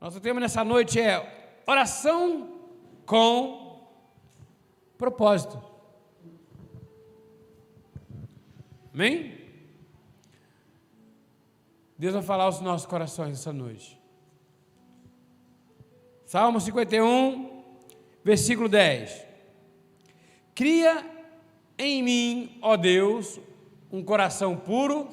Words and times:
Nosso 0.00 0.20
tema 0.20 0.38
nessa 0.38 0.62
noite 0.62 1.00
é 1.00 1.60
oração 1.66 2.56
com 3.04 3.88
propósito. 4.96 5.60
Amém? 8.94 9.38
Deus 11.98 12.14
vai 12.14 12.22
falar 12.22 12.44
aos 12.44 12.60
nossos 12.60 12.86
corações 12.86 13.38
essa 13.38 13.52
noite. 13.52 14.00
Salmo 16.24 16.60
51, 16.60 17.64
versículo 18.22 18.68
10. 18.68 19.24
Cria 20.54 21.04
em 21.76 22.02
mim, 22.04 22.58
ó 22.62 22.76
Deus, 22.76 23.40
um 23.90 24.02
coração 24.02 24.56
puro 24.56 25.08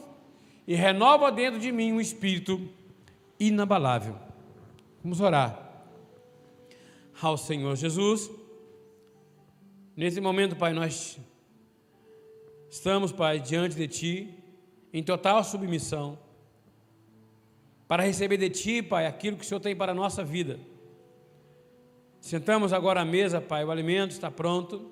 e 0.67 0.75
renova 0.75 1.31
dentro 1.31 1.59
de 1.59 1.71
mim 1.71 1.91
um 1.91 2.01
espírito 2.01 2.69
inabalável. 3.39 4.24
Vamos 5.05 5.21
orar 5.21 5.85
ao 7.21 7.37
Senhor 7.37 7.75
Jesus. 7.75 8.27
Nesse 9.95 10.19
momento, 10.19 10.55
Pai, 10.55 10.73
nós 10.73 11.19
estamos, 12.71 13.11
Pai, 13.11 13.39
diante 13.39 13.75
de 13.75 13.87
Ti, 13.87 14.43
em 14.91 15.03
total 15.03 15.43
submissão, 15.43 16.17
para 17.87 18.01
receber 18.01 18.37
de 18.37 18.49
Ti, 18.49 18.81
Pai, 18.81 19.05
aquilo 19.05 19.37
que 19.37 19.45
o 19.45 19.47
Senhor 19.47 19.59
tem 19.59 19.75
para 19.75 19.91
a 19.91 19.95
nossa 19.95 20.23
vida. 20.23 20.59
Sentamos 22.19 22.73
agora 22.73 23.01
à 23.01 23.05
mesa, 23.05 23.39
Pai, 23.39 23.63
o 23.63 23.69
alimento 23.69 24.09
está 24.09 24.31
pronto. 24.31 24.89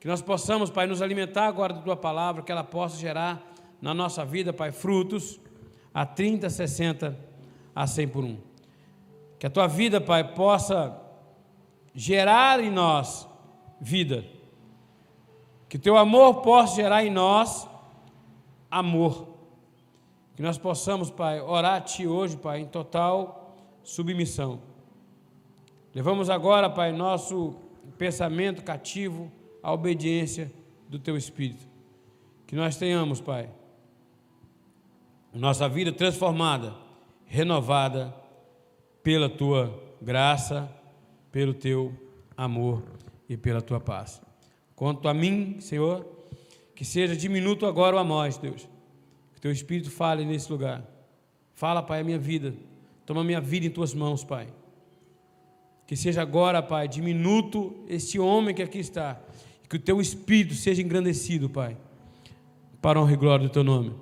Que 0.00 0.08
nós 0.08 0.22
possamos, 0.22 0.70
Pai, 0.70 0.86
nos 0.86 1.02
alimentar 1.02 1.48
agora 1.48 1.74
da 1.74 1.82
Tua 1.82 1.98
palavra, 1.98 2.42
que 2.42 2.50
ela 2.50 2.64
possa 2.64 2.96
gerar 2.96 3.46
na 3.78 3.92
nossa 3.92 4.24
vida, 4.24 4.54
Pai, 4.54 4.72
frutos 4.72 5.38
a 5.92 6.06
30, 6.06 6.48
60, 6.48 7.14
a 7.74 7.86
100 7.86 8.08
por 8.08 8.24
um. 8.24 8.53
Que 9.44 9.48
a 9.48 9.50
tua 9.50 9.66
vida, 9.66 10.00
Pai, 10.00 10.32
possa 10.32 10.98
gerar 11.94 12.60
em 12.60 12.70
nós 12.70 13.28
vida. 13.78 14.24
Que 15.68 15.78
teu 15.78 15.98
amor 15.98 16.36
possa 16.36 16.76
gerar 16.76 17.04
em 17.04 17.10
nós 17.10 17.68
amor. 18.70 19.36
Que 20.34 20.40
nós 20.40 20.56
possamos, 20.56 21.10
Pai, 21.10 21.42
orar 21.42 21.74
a 21.74 21.80
Ti 21.82 22.06
hoje, 22.06 22.38
Pai, 22.38 22.60
em 22.60 22.64
total 22.64 23.54
submissão. 23.82 24.62
Levamos 25.94 26.30
agora, 26.30 26.70
Pai, 26.70 26.90
nosso 26.90 27.54
pensamento 27.98 28.64
cativo 28.64 29.30
à 29.62 29.70
obediência 29.74 30.50
do 30.88 30.98
Teu 30.98 31.18
Espírito. 31.18 31.68
Que 32.46 32.56
nós 32.56 32.78
tenhamos, 32.78 33.20
Pai, 33.20 33.50
nossa 35.34 35.68
vida 35.68 35.92
transformada, 35.92 36.72
renovada 37.26 38.23
pela 39.04 39.28
tua 39.28 39.78
graça, 40.00 40.68
pelo 41.30 41.52
teu 41.52 41.92
amor 42.34 42.82
e 43.28 43.36
pela 43.36 43.60
tua 43.60 43.78
paz. 43.78 44.20
Quanto 44.74 45.06
a 45.06 45.14
mim, 45.14 45.58
Senhor, 45.60 46.08
que 46.74 46.84
seja 46.86 47.14
diminuto 47.14 47.66
agora 47.66 47.96
o 47.96 47.98
a 47.98 48.04
nós, 48.04 48.38
Deus. 48.38 48.66
Que 49.34 49.40
teu 49.42 49.52
Espírito 49.52 49.90
fale 49.90 50.24
nesse 50.24 50.50
lugar. 50.50 50.82
Fala, 51.54 51.82
Pai, 51.82 52.00
a 52.00 52.04
minha 52.04 52.18
vida. 52.18 52.54
Toma 53.04 53.20
a 53.20 53.24
minha 53.24 53.42
vida 53.42 53.66
em 53.66 53.70
tuas 53.70 53.92
mãos, 53.92 54.24
Pai. 54.24 54.48
Que 55.86 55.94
seja 55.94 56.22
agora, 56.22 56.62
Pai, 56.62 56.88
diminuto 56.88 57.84
este 57.86 58.18
homem 58.18 58.54
que 58.54 58.62
aqui 58.62 58.78
está. 58.78 59.20
Que 59.68 59.76
o 59.76 59.78
teu 59.78 60.00
Espírito 60.00 60.54
seja 60.54 60.80
engrandecido, 60.80 61.50
Pai. 61.50 61.76
Para 62.80 62.98
honra 62.98 63.12
e 63.12 63.16
glória 63.16 63.46
do 63.46 63.52
teu 63.52 63.62
nome. 63.62 63.92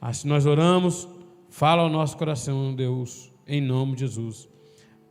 Assim 0.00 0.28
nós 0.28 0.46
oramos. 0.46 1.08
Fala 1.50 1.82
ao 1.82 1.90
nosso 1.90 2.16
coração, 2.16 2.72
Deus 2.74 3.34
em 3.46 3.60
nome 3.60 3.94
de 3.94 4.00
Jesus. 4.00 4.48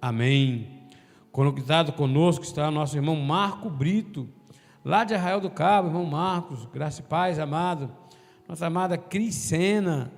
Amém. 0.02 0.84
Conectado 1.32 1.94
conosco 1.94 2.44
está 2.44 2.70
nosso 2.70 2.98
irmão 2.98 3.16
Marco 3.16 3.70
Brito, 3.70 4.28
lá 4.84 5.04
de 5.04 5.14
Arraial 5.14 5.40
do 5.40 5.50
Cabo, 5.50 5.88
irmão 5.88 6.06
Marcos, 6.06 6.66
graça 6.66 7.02
e 7.02 7.04
paz, 7.04 7.40
amado. 7.40 7.90
Nossa 8.48 8.68
amada 8.68 8.98
Crisena, 8.98 10.12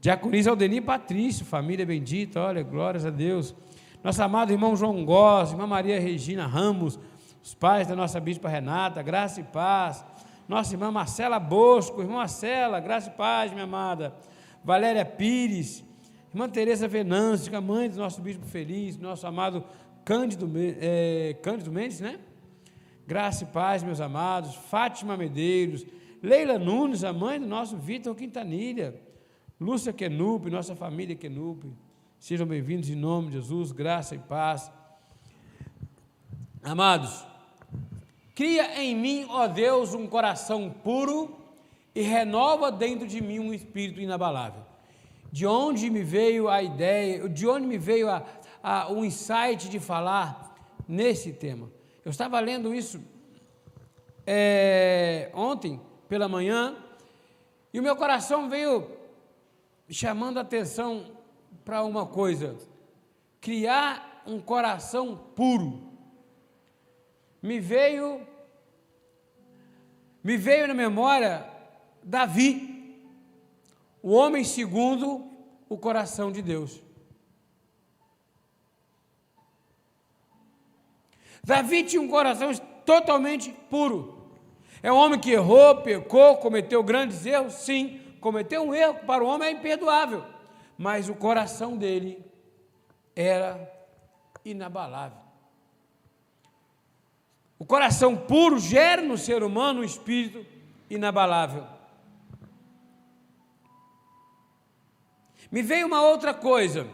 Diaconisa 0.00 0.50
Aldeni 0.50 0.80
Patrício, 0.80 1.44
família 1.44 1.84
bendita, 1.84 2.40
olha, 2.40 2.62
glórias 2.62 3.06
a 3.06 3.10
Deus. 3.10 3.54
Nosso 4.02 4.22
amado 4.22 4.52
irmão 4.52 4.76
João 4.76 5.04
Góes, 5.04 5.50
irmã 5.50 5.66
Maria 5.66 5.98
Regina 5.98 6.46
Ramos, 6.46 6.98
os 7.42 7.54
pais 7.54 7.86
da 7.88 7.96
nossa 7.96 8.20
bispa 8.20 8.48
Renata, 8.48 9.02
graça 9.02 9.40
e 9.40 9.44
paz. 9.44 10.04
Nossa 10.46 10.74
irmã 10.74 10.90
Marcela 10.90 11.38
Bosco, 11.38 12.02
irmã 12.02 12.16
Marcela, 12.16 12.80
graça 12.80 13.08
e 13.08 13.12
paz, 13.12 13.50
minha 13.50 13.64
amada. 13.64 14.14
Valéria 14.62 15.04
Pires, 15.04 15.82
Irmã 16.34 16.48
Tereza 16.48 16.88
Venâncio, 16.88 17.56
a 17.56 17.60
mãe 17.60 17.88
do 17.88 17.96
nosso 17.96 18.20
bispo 18.20 18.44
feliz, 18.44 18.98
nosso 18.98 19.24
amado 19.24 19.62
Cândido, 20.04 20.50
é, 20.80 21.36
Cândido 21.40 21.70
Mendes, 21.70 22.00
né? 22.00 22.18
Graça 23.06 23.44
e 23.44 23.46
paz, 23.46 23.84
meus 23.84 24.00
amados. 24.00 24.56
Fátima 24.56 25.16
Medeiros, 25.16 25.86
Leila 26.20 26.58
Nunes, 26.58 27.04
a 27.04 27.12
mãe 27.12 27.38
do 27.38 27.46
nosso 27.46 27.76
Vitor 27.76 28.16
Quintanilha, 28.16 29.00
Lúcia 29.60 29.92
Quenupe, 29.92 30.50
nossa 30.50 30.74
família 30.74 31.14
Quenupe. 31.14 31.72
Sejam 32.18 32.48
bem-vindos 32.48 32.90
em 32.90 32.96
nome 32.96 33.28
de 33.28 33.34
Jesus, 33.34 33.70
graça 33.70 34.16
e 34.16 34.18
paz. 34.18 34.72
Amados, 36.64 37.24
cria 38.34 38.82
em 38.82 38.96
mim, 38.96 39.24
ó 39.28 39.46
Deus, 39.46 39.94
um 39.94 40.08
coração 40.08 40.68
puro 40.82 41.36
e 41.94 42.02
renova 42.02 42.72
dentro 42.72 43.06
de 43.06 43.22
mim 43.22 43.38
um 43.38 43.54
espírito 43.54 44.00
inabalável 44.00 44.73
de 45.34 45.48
onde 45.48 45.90
me 45.90 46.04
veio 46.04 46.48
a 46.48 46.62
ideia, 46.62 47.28
de 47.28 47.44
onde 47.44 47.66
me 47.66 47.76
veio 47.76 48.08
a, 48.08 48.24
a, 48.62 48.92
o 48.92 49.04
insight 49.04 49.68
de 49.68 49.80
falar 49.80 50.54
nesse 50.86 51.32
tema. 51.32 51.68
Eu 52.04 52.12
estava 52.12 52.38
lendo 52.38 52.72
isso 52.72 53.02
é, 54.24 55.32
ontem 55.34 55.80
pela 56.08 56.28
manhã 56.28 56.76
e 57.72 57.80
o 57.80 57.82
meu 57.82 57.96
coração 57.96 58.48
veio 58.48 58.88
chamando 59.90 60.38
a 60.38 60.42
atenção 60.42 61.04
para 61.64 61.82
uma 61.82 62.06
coisa: 62.06 62.56
criar 63.40 64.22
um 64.28 64.40
coração 64.40 65.16
puro. 65.34 65.82
Me 67.42 67.58
veio, 67.58 68.24
me 70.22 70.36
veio 70.36 70.68
na 70.68 70.74
memória 70.74 71.44
Davi 72.04 72.73
o 74.04 74.12
homem 74.12 74.44
segundo 74.44 75.26
o 75.66 75.78
coração 75.78 76.30
de 76.30 76.42
Deus. 76.42 76.78
Davi 81.42 81.84
tinha 81.84 82.02
um 82.02 82.08
coração 82.08 82.54
totalmente 82.84 83.50
puro. 83.70 84.28
É 84.82 84.92
um 84.92 84.96
homem 84.96 85.18
que 85.18 85.30
errou, 85.30 85.76
pecou, 85.76 86.36
cometeu 86.36 86.82
grandes 86.82 87.24
erros, 87.24 87.54
sim, 87.54 87.98
cometeu 88.20 88.62
um 88.64 88.74
erro, 88.74 89.06
para 89.06 89.24
o 89.24 89.26
homem 89.26 89.48
é 89.48 89.52
imperdoável, 89.52 90.22
mas 90.76 91.08
o 91.08 91.14
coração 91.14 91.74
dele 91.74 92.22
era 93.16 93.72
inabalável. 94.44 95.16
O 97.58 97.64
coração 97.64 98.14
puro 98.14 98.58
gera 98.58 99.00
no 99.00 99.16
ser 99.16 99.42
humano 99.42 99.80
um 99.80 99.84
espírito 99.84 100.44
inabalável. 100.90 101.73
Me 105.54 105.62
veio 105.62 105.86
uma 105.86 106.02
outra 106.02 106.34
coisa. 106.34 106.84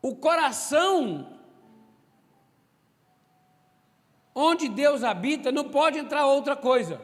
O 0.00 0.14
coração 0.14 1.26
onde 4.32 4.68
Deus 4.68 5.02
habita 5.02 5.50
não 5.50 5.64
pode 5.70 5.98
entrar 5.98 6.24
outra 6.26 6.54
coisa. 6.54 7.00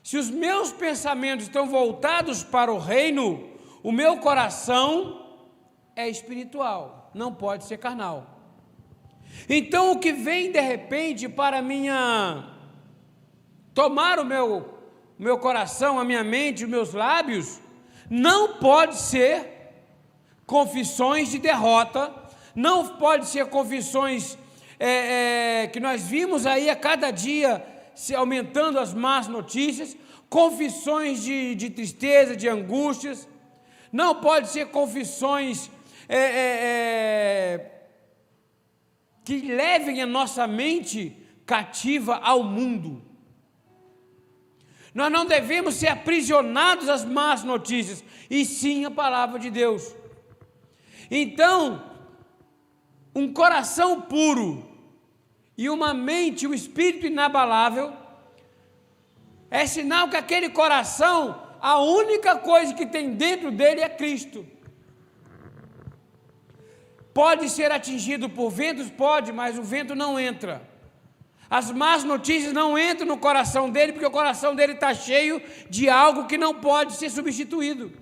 Se 0.00 0.16
os 0.16 0.30
meus 0.30 0.70
pensamentos 0.70 1.46
estão 1.46 1.66
voltados 1.66 2.44
para 2.44 2.72
o 2.72 2.78
reino, 2.78 3.50
o 3.82 3.90
meu 3.90 4.18
coração 4.18 5.26
é 5.96 6.08
espiritual, 6.08 7.10
não 7.12 7.34
pode 7.34 7.64
ser 7.64 7.78
carnal. 7.78 8.38
Então 9.48 9.90
o 9.90 9.98
que 9.98 10.12
vem 10.12 10.52
de 10.52 10.60
repente 10.60 11.28
para 11.28 11.60
minha 11.60 12.48
tomar 13.74 14.20
o 14.20 14.24
meu 14.24 14.72
meu 15.18 15.38
coração, 15.38 16.00
a 16.00 16.04
minha 16.04 16.24
mente, 16.24 16.64
os 16.64 16.70
meus 16.70 16.92
lábios, 16.92 17.60
não 18.14 18.58
pode 18.58 18.96
ser 18.98 19.72
confissões 20.44 21.30
de 21.30 21.38
derrota, 21.38 22.12
não 22.54 22.98
pode 22.98 23.24
ser 23.26 23.46
confissões 23.46 24.36
é, 24.78 25.62
é, 25.62 25.66
que 25.68 25.80
nós 25.80 26.02
vimos 26.02 26.44
aí 26.44 26.68
a 26.68 26.76
cada 26.76 27.10
dia 27.10 27.64
se 27.94 28.14
aumentando 28.14 28.78
as 28.78 28.92
más 28.92 29.28
notícias, 29.28 29.96
confissões 30.28 31.22
de, 31.22 31.54
de 31.54 31.70
tristeza, 31.70 32.36
de 32.36 32.46
angústias, 32.50 33.26
não 33.90 34.16
pode 34.16 34.48
ser 34.48 34.66
confissões 34.66 35.70
é, 36.06 36.18
é, 36.18 36.58
é 37.64 37.70
que 39.24 39.40
levem 39.40 40.02
a 40.02 40.06
nossa 40.06 40.46
mente 40.46 41.16
cativa 41.46 42.16
ao 42.16 42.42
mundo. 42.44 43.02
Nós 44.94 45.10
não 45.10 45.24
devemos 45.24 45.74
ser 45.74 45.88
aprisionados 45.88 46.88
às 46.88 47.04
más 47.04 47.42
notícias, 47.42 48.04
e 48.28 48.44
sim 48.44 48.84
a 48.84 48.90
palavra 48.90 49.38
de 49.38 49.50
Deus. 49.50 49.94
Então, 51.10 51.82
um 53.14 53.32
coração 53.32 54.00
puro 54.02 54.70
e 55.56 55.68
uma 55.68 55.94
mente, 55.94 56.46
um 56.46 56.54
espírito 56.54 57.06
inabalável, 57.06 57.92
é 59.50 59.66
sinal 59.66 60.08
que 60.08 60.16
aquele 60.16 60.48
coração, 60.48 61.42
a 61.60 61.78
única 61.78 62.36
coisa 62.36 62.74
que 62.74 62.86
tem 62.86 63.14
dentro 63.14 63.50
dele 63.50 63.80
é 63.80 63.88
Cristo. 63.88 64.46
Pode 67.12 67.50
ser 67.50 67.70
atingido 67.70 68.28
por 68.30 68.50
ventos? 68.50 68.90
Pode, 68.90 69.32
mas 69.32 69.58
o 69.58 69.62
vento 69.62 69.94
não 69.94 70.18
entra. 70.18 70.71
As 71.58 71.70
más 71.70 72.02
notícias 72.02 72.52
não 72.54 72.78
entram 72.78 73.06
no 73.06 73.18
coração 73.18 73.68
dele, 73.68 73.92
porque 73.92 74.06
o 74.06 74.10
coração 74.10 74.54
dele 74.54 74.72
está 74.72 74.94
cheio 74.94 75.42
de 75.68 75.88
algo 75.88 76.26
que 76.26 76.38
não 76.38 76.54
pode 76.54 76.94
ser 76.94 77.10
substituído. 77.10 77.92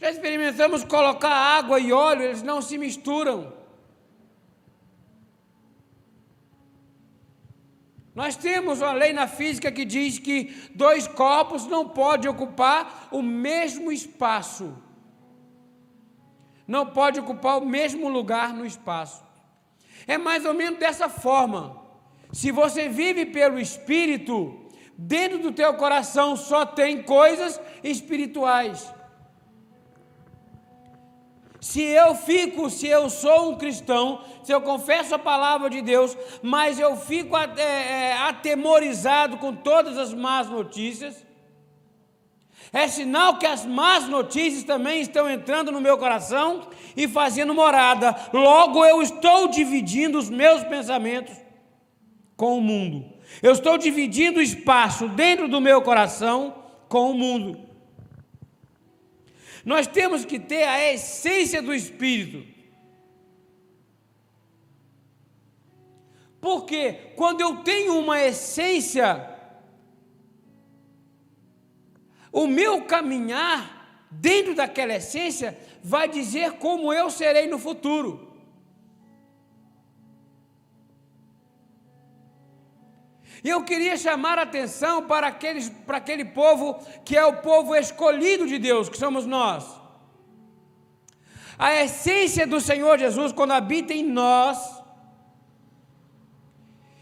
Já 0.00 0.10
experimentamos 0.10 0.82
colocar 0.82 1.30
água 1.30 1.78
e 1.78 1.92
óleo, 1.92 2.22
eles 2.22 2.42
não 2.42 2.60
se 2.60 2.76
misturam. 2.76 3.52
Nós 8.12 8.34
temos 8.34 8.80
uma 8.80 8.92
lei 8.92 9.12
na 9.12 9.28
física 9.28 9.70
que 9.70 9.84
diz 9.84 10.18
que 10.18 10.52
dois 10.74 11.06
corpos 11.06 11.66
não 11.66 11.88
podem 11.88 12.28
ocupar 12.28 13.08
o 13.12 13.22
mesmo 13.22 13.92
espaço 13.92 14.74
não 16.66 16.84
pode 16.86 17.20
ocupar 17.20 17.58
o 17.58 17.66
mesmo 17.66 18.08
lugar 18.08 18.52
no 18.52 18.66
espaço. 18.66 19.24
É 20.06 20.16
mais 20.16 20.44
ou 20.44 20.54
menos 20.54 20.78
dessa 20.78 21.08
forma. 21.08 21.82
Se 22.32 22.50
você 22.50 22.88
vive 22.88 23.26
pelo 23.26 23.58
Espírito, 23.58 24.66
dentro 24.96 25.38
do 25.38 25.52
teu 25.52 25.74
coração 25.74 26.36
só 26.36 26.64
tem 26.64 27.02
coisas 27.02 27.60
espirituais. 27.82 28.94
Se 31.60 31.82
eu 31.82 32.14
fico, 32.14 32.70
se 32.70 32.86
eu 32.86 33.10
sou 33.10 33.50
um 33.50 33.56
cristão, 33.56 34.22
se 34.44 34.52
eu 34.52 34.60
confesso 34.60 35.16
a 35.16 35.18
palavra 35.18 35.68
de 35.68 35.82
Deus, 35.82 36.16
mas 36.40 36.78
eu 36.78 36.96
fico 36.96 37.36
é, 37.36 37.48
é, 37.56 38.12
atemorizado 38.18 39.38
com 39.38 39.52
todas 39.52 39.98
as 39.98 40.14
más 40.14 40.48
notícias, 40.48 41.25
é 42.72 42.88
sinal 42.88 43.38
que 43.38 43.46
as 43.46 43.64
más 43.64 44.08
notícias 44.08 44.64
também 44.64 45.00
estão 45.00 45.28
entrando 45.30 45.70
no 45.70 45.80
meu 45.80 45.96
coração 45.98 46.68
e 46.96 47.06
fazendo 47.06 47.54
morada. 47.54 48.14
Logo 48.32 48.84
eu 48.84 49.02
estou 49.02 49.48
dividindo 49.48 50.18
os 50.18 50.28
meus 50.28 50.64
pensamentos 50.64 51.34
com 52.36 52.58
o 52.58 52.60
mundo. 52.60 53.12
Eu 53.42 53.52
estou 53.52 53.76
dividindo 53.78 54.40
espaço 54.40 55.08
dentro 55.08 55.48
do 55.48 55.60
meu 55.60 55.82
coração 55.82 56.62
com 56.88 57.10
o 57.10 57.14
mundo. 57.14 57.60
Nós 59.64 59.86
temos 59.86 60.24
que 60.24 60.38
ter 60.38 60.64
a 60.64 60.92
essência 60.92 61.60
do 61.60 61.74
Espírito. 61.74 62.46
Porque 66.40 66.92
quando 67.16 67.40
eu 67.40 67.56
tenho 67.56 67.98
uma 67.98 68.20
essência 68.22 69.35
o 72.36 72.46
meu 72.46 72.82
caminhar 72.82 74.06
dentro 74.10 74.54
daquela 74.54 74.94
essência 74.94 75.58
vai 75.82 76.06
dizer 76.06 76.52
como 76.64 76.92
eu 76.92 77.08
serei 77.08 77.46
no 77.46 77.58
futuro. 77.58 78.30
E 83.42 83.48
eu 83.48 83.64
queria 83.64 83.96
chamar 83.96 84.38
a 84.38 84.42
atenção 84.42 85.06
para, 85.06 85.28
aqueles, 85.28 85.70
para 85.86 85.96
aquele 85.96 86.26
povo 86.26 86.74
que 87.06 87.16
é 87.16 87.24
o 87.24 87.38
povo 87.40 87.74
escolhido 87.74 88.46
de 88.46 88.58
Deus, 88.58 88.90
que 88.90 88.98
somos 88.98 89.24
nós. 89.24 89.64
A 91.58 91.72
essência 91.82 92.46
do 92.46 92.60
Senhor 92.60 92.98
Jesus, 92.98 93.32
quando 93.32 93.52
habita 93.52 93.94
em 93.94 94.04
nós, 94.04 94.58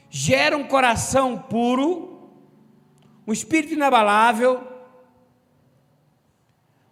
gera 0.09 0.57
um 0.57 0.63
coração 0.63 1.37
puro, 1.37 2.31
um 3.27 3.33
espírito 3.33 3.75
inabalável, 3.75 4.74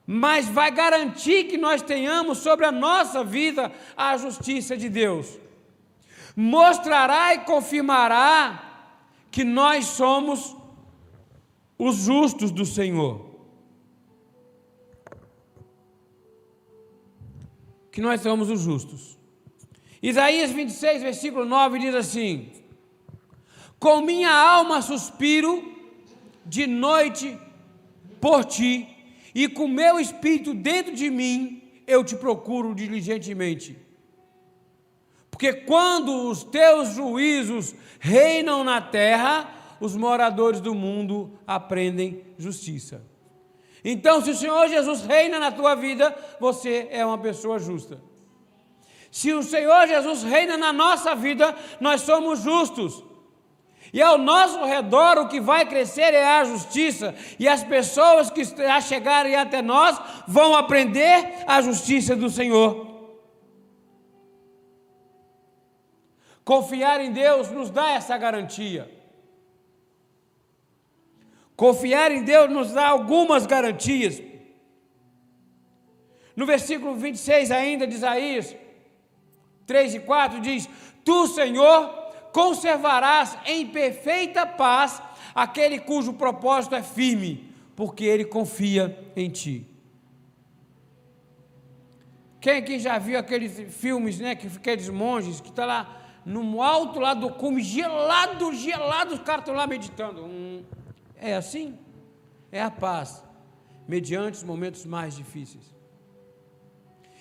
mas 0.07 0.49
vai 0.49 0.71
garantir 0.71 1.45
que 1.45 1.57
nós 1.57 1.81
tenhamos 1.81 2.39
sobre 2.39 2.67
a 2.67 2.73
nossa 2.73 3.23
vida 3.23 3.73
a 3.97 4.17
justiça 4.17 4.77
de 4.77 4.89
Deus. 4.89 5.39
Mostrará 6.35 7.35
e 7.35 7.41
confirmará 7.41 8.91
que 9.31 9.45
nós 9.45 9.87
somos 9.87 10.57
os 11.79 11.97
justos 11.97 12.51
do 12.51 12.65
Senhor. 12.65 13.31
Que 17.91 18.01
nós 18.01 18.21
somos 18.23 18.51
os 18.51 18.61
justos. 18.61 19.19
Isaías 20.03 20.51
26, 20.51 21.03
versículo 21.03 21.45
9 21.45 21.79
diz 21.79 21.95
assim: 21.95 22.51
Com 23.79 24.01
minha 24.01 24.33
alma 24.33 24.83
suspiro 24.83 25.71
de 26.45 26.67
noite 26.67 27.39
por 28.21 28.45
ti 28.45 28.92
e 29.35 29.49
com 29.49 29.67
meu 29.67 29.99
espírito 29.99 30.53
dentro 30.55 30.95
de 30.95 31.11
mim, 31.11 31.63
eu 31.87 32.05
te 32.05 32.17
procuro 32.17 32.75
diligentemente. 32.75 33.77
Porque 35.31 35.53
quando 35.53 36.29
os 36.29 36.45
teus 36.45 36.91
juízos 36.91 37.75
reinam 37.99 38.63
na 38.63 38.81
terra, 38.81 39.53
os 39.81 39.97
moradores 39.97 40.61
do 40.61 40.75
mundo 40.75 41.39
aprendem 41.47 42.23
justiça. 42.39 43.05
Então, 43.85 44.23
se 44.23 44.31
o 44.31 44.37
Senhor 44.37 44.69
Jesus 44.69 45.03
reina 45.03 45.41
na 45.41 45.51
tua 45.51 45.75
vida, 45.75 46.15
você 46.39 46.87
é 46.91 47.05
uma 47.05 47.19
pessoa 47.19 47.59
justa. 47.59 48.01
Se 49.11 49.33
o 49.33 49.43
Senhor 49.43 49.89
Jesus 49.89 50.23
reina 50.23 50.57
na 50.57 50.73
nossa 50.73 51.15
vida, 51.15 51.55
nós 51.81 52.03
somos 52.03 52.41
justos. 52.41 53.03
E 53.93 54.01
ao 54.01 54.17
nosso 54.17 54.65
redor 54.65 55.19
o 55.19 55.29
que 55.29 55.39
vai 55.39 55.67
crescer 55.67 56.15
é 56.15 56.25
a 56.25 56.45
justiça, 56.45 57.15
e 57.39 57.47
as 57.47 57.63
pessoas 57.63 58.31
que 58.31 58.43
já 58.43 58.81
chegarem 58.81 59.37
até 59.37 59.61
nós 59.61 60.01
vão 60.27 60.57
aprender 60.57 61.45
a 61.47 61.61
justiça 61.61 62.17
do 62.17 62.31
Senhor. 62.31 62.91
Confiar 66.43 67.01
em 67.01 67.13
Deus 67.13 67.51
nos 67.51 67.71
dá 67.71 67.91
essa 67.91 68.17
garantia. 68.17 68.91
Confiar 71.55 72.11
em 72.11 72.25
Deus 72.25 72.51
nos 72.51 72.73
dá 72.73 72.89
algumas 72.89 73.47
garantias. 73.47 74.21
No 76.35 76.47
versículo 76.47 76.97
26 76.97 77.51
ainda 77.51 77.87
de 77.87 77.95
Isaías 77.95 78.57
3 79.67 79.95
e 79.97 80.01
4 80.01 80.41
diz: 80.41 80.69
Tu, 81.05 81.27
Senhor, 81.29 82.02
conservarás 82.33 83.37
em 83.47 83.67
perfeita 83.67 84.47
paz 84.47 85.03
aquele 85.35 85.79
cujo 85.79 86.15
propósito 86.15 86.75
é 86.75 86.83
firme, 86.83 87.53
porque 87.77 88.05
ele 88.05 88.25
confia 88.25 89.13
em 89.15 89.31
ti. 89.31 89.69
Quem 92.41 92.57
aqui 92.57 92.79
já 92.79 92.99
viu 92.99 93.19
aqueles 93.19 93.73
filmes, 93.73 94.19
né, 94.19 94.35
que 94.35 94.49
aqueles 94.49 94.89
monges 94.89 95.41
que 95.41 95.49
estão 95.49 95.65
tá 95.65 95.67
lá 95.67 96.03
no 96.25 96.61
alto 96.63 96.99
lá 96.99 97.15
do 97.15 97.31
cume, 97.31 97.63
gelado, 97.63 98.53
gelado, 98.53 99.15
os 99.15 99.21
caras 99.21 99.43
estão 99.43 99.55
lá 99.55 99.67
meditando. 99.67 100.25
Hum, 100.25 100.65
é 101.17 101.37
assim? 101.37 101.79
É 102.51 102.61
a 102.61 102.71
paz, 102.71 103.25
mediante 103.87 104.39
os 104.39 104.43
momentos 104.43 104.85
mais 104.85 105.17
difíceis. 105.17 105.73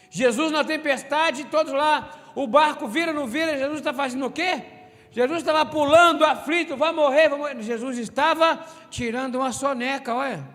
Jesus 0.09 0.51
na 0.51 0.63
tempestade, 0.63 1.45
todos 1.45 1.71
lá, 1.71 2.31
o 2.35 2.45
barco 2.47 2.87
vira, 2.87 3.13
não 3.13 3.27
vira, 3.27 3.57
Jesus 3.57 3.77
está 3.77 3.93
fazendo 3.93 4.25
o 4.25 4.31
quê? 4.31 4.63
Jesus 5.11 5.39
estava 5.39 5.69
pulando, 5.69 6.23
aflito, 6.23 6.77
vai 6.77 6.93
morrer, 6.93 7.27
vai 7.27 7.37
morrer. 7.37 7.61
Jesus 7.61 7.97
estava 7.97 8.65
tirando 8.89 9.35
uma 9.35 9.51
soneca, 9.51 10.15
olha. 10.15 10.47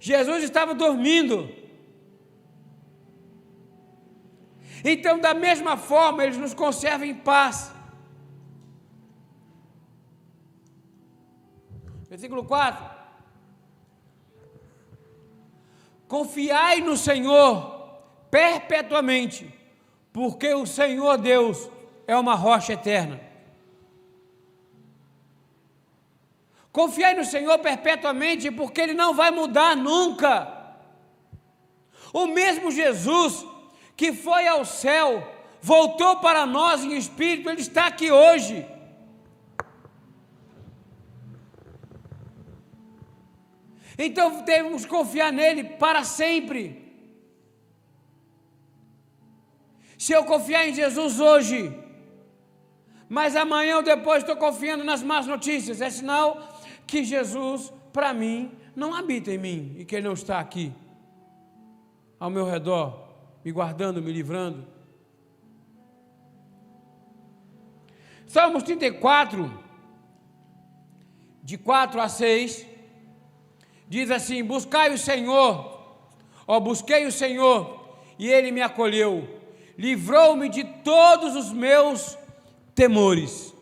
Jesus 0.00 0.42
estava 0.42 0.74
dormindo. 0.74 1.48
Então, 4.84 5.20
da 5.20 5.32
mesma 5.32 5.76
forma, 5.76 6.24
eles 6.24 6.36
nos 6.36 6.52
conservam 6.52 7.06
em 7.06 7.14
paz. 7.14 7.72
Versículo 12.08 12.44
4. 12.44 12.84
Confiai 16.08 16.80
no 16.80 16.96
Senhor 16.96 18.02
perpetuamente, 18.28 19.54
porque 20.12 20.52
o 20.52 20.66
Senhor 20.66 21.16
Deus 21.16 21.70
é 22.12 22.16
uma 22.16 22.34
rocha 22.34 22.74
eterna. 22.74 23.20
Confiai 26.70 27.14
no 27.14 27.24
Senhor 27.24 27.58
perpetuamente, 27.58 28.50
porque 28.50 28.80
Ele 28.80 28.94
não 28.94 29.12
vai 29.12 29.30
mudar 29.30 29.76
nunca. 29.76 30.32
O 32.12 32.26
mesmo 32.26 32.70
Jesus 32.70 33.44
que 33.96 34.12
foi 34.12 34.46
ao 34.48 34.64
céu, 34.64 35.08
voltou 35.60 36.16
para 36.16 36.44
nós 36.46 36.82
em 36.82 36.96
espírito, 36.96 37.48
Ele 37.48 37.60
está 37.60 37.86
aqui 37.86 38.10
hoje. 38.10 38.66
Então 43.98 44.42
devemos 44.42 44.84
confiar 44.86 45.32
nele 45.32 45.64
para 45.64 46.02
sempre. 46.02 46.82
Se 49.98 50.12
eu 50.12 50.24
confiar 50.24 50.66
em 50.66 50.74
Jesus 50.74 51.20
hoje, 51.20 51.81
mas 53.12 53.36
amanhã 53.36 53.76
ou 53.76 53.82
depois 53.82 54.22
estou 54.22 54.34
confiando 54.34 54.82
nas 54.82 55.02
más 55.02 55.26
notícias, 55.26 55.82
é 55.82 55.90
sinal 55.90 56.58
que 56.86 57.04
Jesus, 57.04 57.70
para 57.92 58.14
mim, 58.14 58.50
não 58.74 58.94
habita 58.94 59.30
em 59.30 59.36
mim 59.36 59.74
e 59.76 59.84
que 59.84 59.96
Ele 59.96 60.06
não 60.06 60.14
está 60.14 60.40
aqui, 60.40 60.72
ao 62.18 62.30
meu 62.30 62.46
redor, 62.46 63.06
me 63.44 63.52
guardando, 63.52 64.00
me 64.00 64.10
livrando. 64.10 64.66
Salmos 68.26 68.62
34, 68.62 69.62
de 71.42 71.58
4 71.58 72.00
a 72.00 72.08
6, 72.08 72.66
diz 73.90 74.10
assim: 74.10 74.42
Buscai 74.42 74.90
o 74.90 74.96
Senhor, 74.96 76.00
ó, 76.46 76.58
busquei 76.58 77.04
o 77.04 77.12
Senhor, 77.12 77.94
e 78.18 78.26
Ele 78.26 78.50
me 78.50 78.62
acolheu, 78.62 79.38
livrou-me 79.76 80.48
de 80.48 80.64
todos 80.64 81.36
os 81.36 81.52
meus 81.52 82.21
temores. 82.74 83.54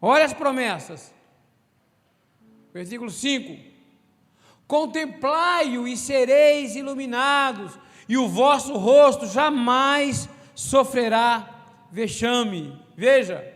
Olha 0.00 0.24
as 0.24 0.32
promessas. 0.32 1.12
Versículo 2.72 3.10
5: 3.10 3.56
Contemplai-o 4.66 5.86
e 5.86 5.96
sereis 5.96 6.74
iluminados, 6.74 7.78
e 8.08 8.16
o 8.16 8.28
vosso 8.28 8.74
rosto 8.74 9.26
jamais 9.26 10.28
sofrerá 10.54 11.48
vexame. 11.90 12.78
Veja, 12.96 13.46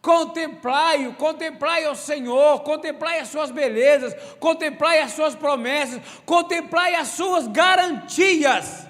contemplai-o, 0.00 1.14
contemplai 1.14 1.86
o 1.88 1.94
Senhor, 1.94 2.60
contemplai 2.60 3.20
as 3.20 3.28
suas 3.28 3.50
belezas, 3.50 4.14
contemplai 4.38 5.00
as 5.00 5.12
suas 5.12 5.34
promessas, 5.34 6.00
contemplai 6.24 6.94
as 6.94 7.08
suas 7.08 7.46
garantias. 7.48 8.86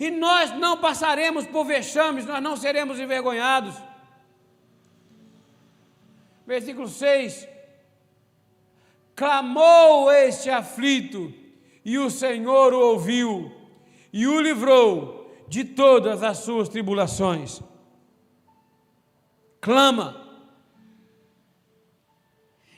E 0.00 0.10
nós 0.10 0.50
não 0.58 0.78
passaremos 0.78 1.46
por 1.46 1.66
vexames, 1.66 2.24
nós 2.24 2.42
não 2.42 2.56
seremos 2.56 2.98
envergonhados. 2.98 3.74
Versículo 6.46 6.88
6: 6.88 7.46
Clamou 9.14 10.10
este 10.10 10.48
aflito, 10.48 11.30
e 11.84 11.98
o 11.98 12.10
Senhor 12.10 12.72
o 12.72 12.80
ouviu, 12.80 13.52
e 14.10 14.26
o 14.26 14.40
livrou 14.40 15.30
de 15.46 15.64
todas 15.64 16.22
as 16.22 16.38
suas 16.38 16.70
tribulações. 16.70 17.60
Clama. 19.60 20.28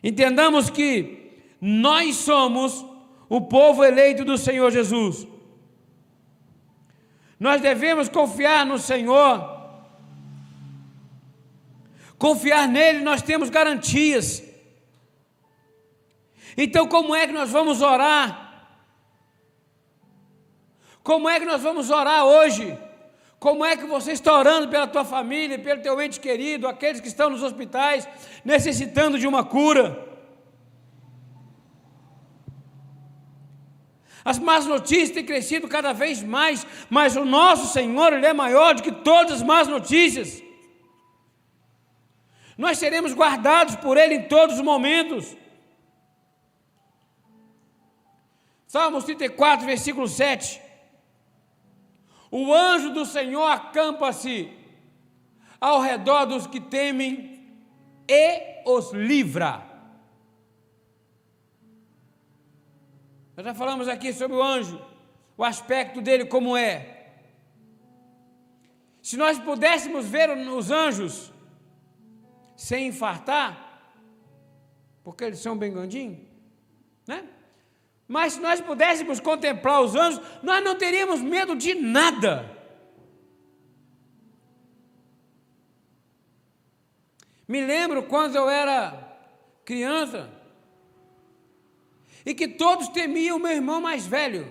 Entendamos 0.03 0.69
que 0.69 1.45
nós 1.61 2.17
somos 2.17 2.85
o 3.29 3.41
povo 3.43 3.85
eleito 3.85 4.25
do 4.25 4.37
Senhor 4.37 4.73
Jesus. 4.73 5.29
Nós 7.43 7.61
devemos 7.61 8.09
confiar 8.09 8.65
no 8.65 8.79
Senhor. 8.79 9.51
Confiar 12.17 12.69
nele, 12.69 13.01
nós 13.01 13.21
temos 13.21 13.51
garantias. 13.51 14.45
Então, 16.57 16.87
como 16.87 17.17
é 17.17 17.27
que 17.27 17.33
nós 17.33 17.51
vamos 17.51 17.83
orar? 17.83 18.71
Como 21.03 21.29
é 21.29 21.41
que 21.41 21.45
nós 21.45 21.61
vamos 21.61 21.91
orar 21.91 22.25
hoje? 22.25 22.79
Como 23.41 23.65
é 23.65 23.77
que 23.77 23.87
você 23.87 24.13
está 24.13 24.39
orando 24.39 24.69
pela 24.69 24.87
tua 24.87 25.05
família, 25.05 25.59
pelo 25.59 25.83
teu 25.83 26.01
ente 26.01 26.21
querido, 26.21 26.69
aqueles 26.69 27.01
que 27.01 27.09
estão 27.09 27.29
nos 27.29 27.43
hospitais, 27.43 28.09
necessitando 28.45 29.19
de 29.19 29.27
uma 29.27 29.43
cura? 29.45 30.12
As 34.25 34.39
más 34.39 34.67
notícias 34.67 35.11
têm 35.11 35.25
crescido 35.25 35.67
cada 35.67 35.93
vez 35.93 36.23
mais, 36.23 36.67
mas 36.89 37.17
o 37.17 37.25
nosso 37.25 37.67
Senhor, 37.73 38.13
Ele 38.13 38.27
é 38.27 38.33
maior 38.33 38.75
do 38.75 38.83
que 38.83 38.93
todas 38.93 39.33
as 39.33 39.43
más 39.43 39.67
notícias. 39.67 40.43
Nós 42.57 42.79
seremos 42.79 43.13
guardados 43.13 43.77
por 43.77 43.97
Ele 43.97 44.15
em 44.15 44.29
todos 44.29 44.57
os 44.57 44.63
momentos. 44.63 45.37
Salmos 48.67 49.05
34, 49.05 49.67
versículo 49.67 50.07
7. 50.07 50.61
O 52.31 52.55
anjo 52.55 52.91
do 52.91 53.05
Senhor 53.05 53.47
acampa-se 53.47 54.51
ao 55.61 55.81
redor 55.81 56.25
dos 56.25 56.47
que 56.47 56.61
temem 56.61 57.47
e 58.09 58.63
os 58.65 58.93
livra. 58.93 59.72
Nós 63.43 63.49
já 63.49 63.55
falamos 63.55 63.89
aqui 63.89 64.13
sobre 64.13 64.37
o 64.37 64.43
anjo, 64.43 64.81
o 65.37 65.43
aspecto 65.43 66.01
dele 66.01 66.27
como 66.27 66.57
é. 66.57 67.17
Se 69.03 69.17
nós 69.17 69.37
pudéssemos 69.37 70.07
ver 70.07 70.31
os 70.31 70.71
anjos 70.71 71.33
sem 72.57 72.87
infartar, 72.87 73.91
porque 75.03 75.25
eles 75.25 75.41
são 75.41 75.59
bem 75.59 75.73
grandinhos, 75.73 76.21
né? 77.05 77.29
Mas 78.07 78.35
se 78.35 78.41
nós 78.41 78.61
pudéssemos 78.61 79.19
contemplar 79.19 79.83
os 79.83 79.97
anjos, 79.97 80.23
nós 80.41 80.63
não 80.63 80.79
teríamos 80.79 81.21
medo 81.21 81.57
de 81.57 81.75
nada. 81.75 82.49
Me 87.49 87.61
lembro 87.67 88.05
quando 88.05 88.37
eu 88.37 88.49
era 88.49 89.19
criança, 89.65 90.31
e 92.25 92.35
que 92.35 92.49
todos 92.49 92.89
temiam 92.89 93.37
o 93.37 93.41
meu 93.41 93.53
irmão 93.53 93.81
mais 93.81 94.07
velho. 94.07 94.47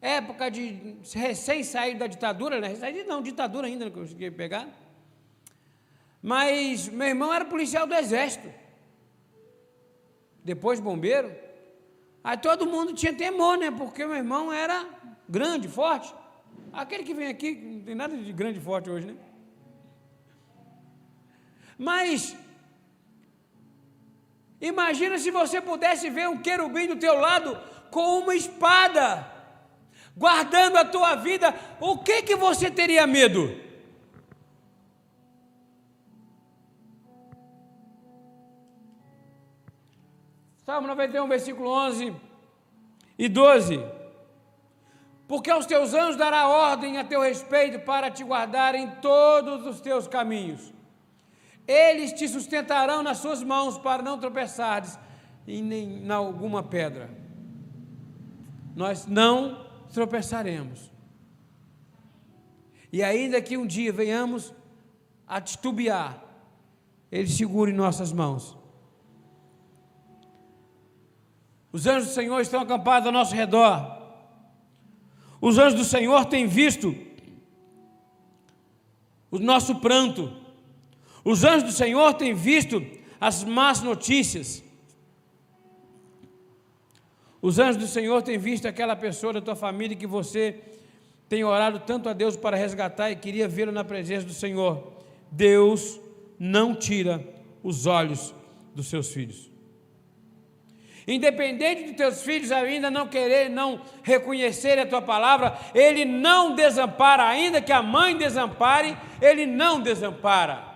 Época 0.00 0.50
de 0.50 0.96
recém 1.14 1.64
sair 1.64 1.96
da 1.96 2.06
ditadura, 2.06 2.60
né? 2.60 2.74
não, 3.06 3.22
ditadura 3.22 3.66
ainda 3.66 3.86
não 3.86 3.92
consegui 3.92 4.30
pegar. 4.30 4.68
Mas 6.22 6.88
meu 6.88 7.08
irmão 7.08 7.32
era 7.32 7.44
policial 7.44 7.86
do 7.86 7.94
exército. 7.94 8.52
Depois 10.44 10.80
bombeiro. 10.80 11.34
Aí 12.22 12.36
todo 12.36 12.66
mundo 12.66 12.92
tinha 12.92 13.12
temor, 13.12 13.56
né? 13.56 13.70
Porque 13.70 14.04
meu 14.04 14.16
irmão 14.16 14.52
era 14.52 14.88
grande, 15.28 15.68
forte. 15.68 16.14
Aquele 16.72 17.04
que 17.04 17.14
vem 17.14 17.28
aqui, 17.28 17.54
não 17.54 17.80
tem 17.80 17.94
nada 17.94 18.16
de 18.16 18.32
grande 18.32 18.58
e 18.58 18.62
forte 18.62 18.90
hoje, 18.90 19.06
né? 19.06 19.16
Mas 21.78 22.36
Imagina 24.60 25.18
se 25.18 25.30
você 25.30 25.60
pudesse 25.60 26.08
ver 26.08 26.28
um 26.28 26.38
querubim 26.38 26.86
do 26.86 26.96
teu 26.96 27.18
lado 27.18 27.58
com 27.90 28.18
uma 28.20 28.34
espada, 28.34 29.26
guardando 30.16 30.76
a 30.76 30.84
tua 30.84 31.14
vida, 31.14 31.54
o 31.80 31.98
que 31.98 32.22
que 32.22 32.36
você 32.36 32.70
teria 32.70 33.06
medo? 33.06 33.66
Salmo 40.64 40.88
91, 40.88 41.28
versículo 41.28 41.70
11 41.70 42.16
e 43.16 43.28
12. 43.28 43.80
Porque 45.28 45.50
aos 45.50 45.66
teus 45.66 45.94
anjos 45.94 46.16
dará 46.16 46.48
ordem 46.48 46.98
a 46.98 47.04
teu 47.04 47.20
respeito 47.20 47.80
para 47.84 48.10
te 48.10 48.24
guardar 48.24 48.74
em 48.74 48.90
todos 48.96 49.66
os 49.66 49.80
teus 49.80 50.08
caminhos. 50.08 50.75
Eles 51.66 52.12
te 52.12 52.28
sustentarão 52.28 53.02
nas 53.02 53.18
suas 53.18 53.42
mãos 53.42 53.76
para 53.78 54.02
não 54.02 54.18
tropeçares 54.18 54.98
em, 55.46 55.62
nem, 55.62 56.04
em 56.04 56.10
alguma 56.10 56.62
pedra. 56.62 57.10
Nós 58.74 59.06
não 59.06 59.66
tropeçaremos. 59.92 60.90
E 62.92 63.02
ainda 63.02 63.42
que 63.42 63.56
um 63.56 63.66
dia 63.66 63.92
venhamos 63.92 64.54
a 65.26 65.40
titubear, 65.40 66.22
Ele 67.10 67.28
segura 67.28 67.70
em 67.70 67.74
nossas 67.74 68.12
mãos. 68.12 68.56
Os 71.72 71.86
anjos 71.86 72.08
do 72.08 72.14
Senhor 72.14 72.40
estão 72.40 72.60
acampados 72.60 73.06
ao 73.06 73.12
nosso 73.12 73.34
redor. 73.34 73.96
Os 75.40 75.58
anjos 75.58 75.74
do 75.74 75.84
Senhor 75.84 76.24
têm 76.24 76.46
visto 76.46 76.94
o 79.30 79.38
nosso 79.38 79.76
pranto. 79.76 80.45
Os 81.26 81.42
anjos 81.42 81.64
do 81.64 81.72
Senhor 81.72 82.14
têm 82.14 82.32
visto 82.32 82.80
as 83.20 83.42
más 83.42 83.82
notícias. 83.82 84.62
Os 87.42 87.58
anjos 87.58 87.78
do 87.78 87.88
Senhor 87.88 88.22
têm 88.22 88.38
visto 88.38 88.68
aquela 88.68 88.94
pessoa 88.94 89.32
da 89.32 89.40
tua 89.40 89.56
família 89.56 89.96
que 89.96 90.06
você 90.06 90.60
tem 91.28 91.42
orado 91.42 91.80
tanto 91.80 92.08
a 92.08 92.12
Deus 92.12 92.36
para 92.36 92.56
resgatar 92.56 93.10
e 93.10 93.16
queria 93.16 93.48
vê-lo 93.48 93.72
na 93.72 93.82
presença 93.82 94.24
do 94.24 94.32
Senhor. 94.32 94.92
Deus 95.28 96.00
não 96.38 96.76
tira 96.76 97.20
os 97.60 97.86
olhos 97.86 98.32
dos 98.72 98.86
seus 98.86 99.12
filhos. 99.12 99.50
Independente 101.08 101.86
de 101.86 101.94
teus 101.94 102.22
filhos 102.22 102.52
ainda 102.52 102.88
não 102.88 103.08
querer, 103.08 103.50
não 103.50 103.80
reconhecer 104.04 104.78
a 104.78 104.86
tua 104.86 105.02
palavra, 105.02 105.58
ele 105.74 106.04
não 106.04 106.54
desampara, 106.54 107.26
ainda 107.26 107.60
que 107.60 107.72
a 107.72 107.82
mãe 107.82 108.16
desampare, 108.16 108.96
ele 109.20 109.44
não 109.44 109.80
desampara. 109.80 110.75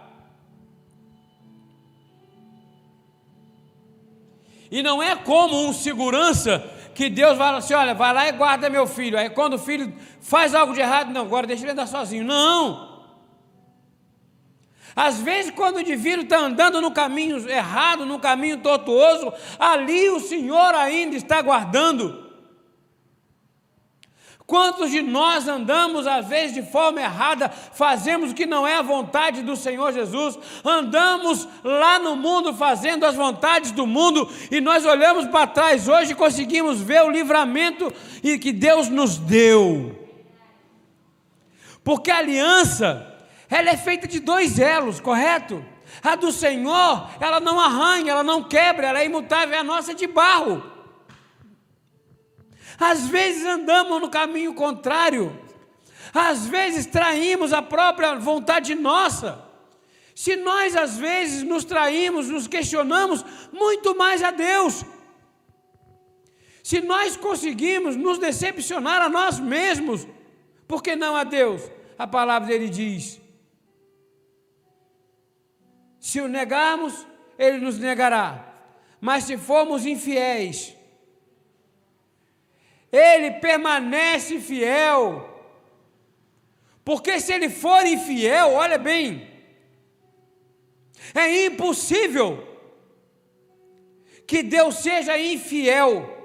E 4.71 4.83
não 4.83 5.03
é 5.03 5.17
como 5.17 5.67
um 5.69 5.73
segurança 5.73 6.65
que 6.95 7.09
Deus 7.09 7.37
fala 7.37 7.59
assim: 7.59 7.75
olha, 7.75 7.95
vai 7.95 8.13
lá 8.13 8.29
e 8.29 8.33
guarda 8.33 8.71
meu 8.71 8.87
filho. 8.87 9.19
Aí 9.19 9.29
quando 9.31 9.55
o 9.55 9.59
filho 9.59 9.93
faz 10.21 10.55
algo 10.55 10.73
de 10.73 10.81
errado, 10.81 11.13
não, 11.13 11.23
agora 11.23 11.47
deixa 11.47 11.65
ele 11.65 11.73
andar 11.73 11.87
sozinho. 11.87 12.25
Não. 12.25 12.91
Às 14.95 15.21
vezes, 15.21 15.53
quando 15.53 15.77
o 15.77 15.81
indivíduo 15.81 16.25
está 16.25 16.39
andando 16.39 16.81
no 16.81 16.91
caminho 16.91 17.49
errado, 17.49 18.05
no 18.05 18.19
caminho 18.19 18.59
tortuoso, 18.59 19.33
ali 19.59 20.11
o 20.11 20.21
Senhor 20.21 20.75
ainda 20.75 21.17
está 21.17 21.41
guardando. 21.41 22.30
Quantos 24.51 24.91
de 24.91 25.01
nós 25.01 25.47
andamos, 25.47 26.09
às 26.09 26.27
vezes, 26.27 26.53
de 26.53 26.61
forma 26.61 27.01
errada, 27.01 27.49
fazemos 27.49 28.33
o 28.33 28.35
que 28.35 28.47
não 28.47 28.67
é 28.67 28.75
a 28.75 28.83
vontade 28.83 29.43
do 29.43 29.55
Senhor 29.55 29.93
Jesus, 29.93 30.37
andamos 30.65 31.47
lá 31.63 32.01
no 32.01 32.17
mundo 32.17 32.53
fazendo 32.53 33.07
as 33.07 33.15
vontades 33.15 33.71
do 33.71 33.87
mundo, 33.87 34.29
e 34.51 34.61
nós 34.61 34.85
olhamos 34.85 35.27
para 35.27 35.47
trás 35.47 35.87
hoje 35.87 36.11
e 36.11 36.17
conseguimos 36.17 36.81
ver 36.81 37.01
o 37.05 37.13
livramento 37.13 37.95
que 38.23 38.51
Deus 38.51 38.89
nos 38.89 39.19
deu. 39.19 39.97
Porque 41.85 42.11
a 42.11 42.19
aliança, 42.19 43.07
ela 43.49 43.71
é 43.71 43.77
feita 43.77 44.09
de 44.09 44.19
dois 44.19 44.59
elos, 44.59 44.99
correto? 44.99 45.65
A 46.03 46.17
do 46.17 46.33
Senhor, 46.33 47.09
ela 47.21 47.39
não 47.39 47.61
arranha, 47.61 48.11
ela 48.11 48.25
não 48.25 48.43
quebra, 48.43 48.89
ela 48.89 48.99
é 48.99 49.07
imutável, 49.07 49.55
é 49.55 49.59
a 49.59 49.63
nossa 49.63 49.95
de 49.95 50.09
barro. 50.09 50.80
Às 52.81 53.07
vezes 53.07 53.45
andamos 53.45 54.01
no 54.01 54.09
caminho 54.09 54.55
contrário. 54.55 55.39
Às 56.15 56.47
vezes 56.47 56.87
traímos 56.87 57.53
a 57.53 57.61
própria 57.61 58.15
vontade 58.15 58.75
nossa. 58.75 59.45
Se 60.15 60.35
nós 60.37 60.75
às 60.75 60.97
vezes 60.97 61.43
nos 61.43 61.65
traímos, 61.65 62.29
nos 62.29 62.49
questionamos, 62.49 63.25
muito 63.53 63.95
mais 63.95 64.23
a 64.23 64.31
Deus. 64.31 64.85
Se 66.63 66.81
nós 66.81 67.17
conseguimos 67.17 67.97
nos 67.97 68.19
decepcionar 68.19 69.03
a 69.03 69.09
nós 69.09 69.39
mesmos, 69.39 70.07
por 70.67 70.83
que 70.83 70.97
não 70.97 71.15
a 71.15 71.25
Deus? 71.25 71.63
A 71.99 72.07
palavra 72.07 72.49
dele 72.49 72.69
diz: 72.69 73.21
se 75.99 76.21
o 76.21 76.29
negarmos, 76.29 77.07
ele 77.39 77.59
nos 77.59 77.79
negará. 77.79 78.47
Mas 79.01 79.25
se 79.25 79.37
formos 79.37 79.87
infiéis, 79.87 80.75
ele 82.93 83.33
permanece 83.33 84.41
fiel. 84.41 85.27
Porque 86.85 87.21
se 87.21 87.33
ele 87.33 87.49
for 87.49 87.87
infiel, 87.87 88.53
olha 88.53 88.79
bem, 88.79 89.29
é 91.15 91.47
impossível 91.47 92.47
que 94.27 94.43
Deus 94.43 94.77
seja 94.77 95.19
infiel, 95.19 96.19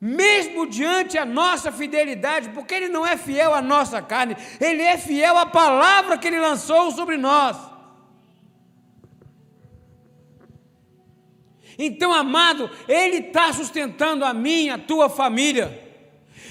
mesmo 0.00 0.66
diante 0.66 1.18
a 1.18 1.24
nossa 1.24 1.72
fidelidade, 1.72 2.50
porque 2.50 2.74
Ele 2.74 2.88
não 2.88 3.04
é 3.04 3.16
fiel 3.16 3.52
à 3.52 3.60
nossa 3.60 4.00
carne, 4.00 4.36
Ele 4.60 4.82
é 4.82 4.96
fiel 4.96 5.36
à 5.36 5.44
palavra 5.46 6.16
que 6.16 6.28
Ele 6.28 6.38
lançou 6.38 6.92
sobre 6.92 7.16
nós. 7.16 7.56
Então, 11.78 12.12
amado, 12.12 12.70
Ele 12.88 13.28
está 13.28 13.52
sustentando 13.52 14.24
a 14.24 14.32
minha, 14.32 14.74
a 14.74 14.78
tua 14.78 15.08
família. 15.08 15.82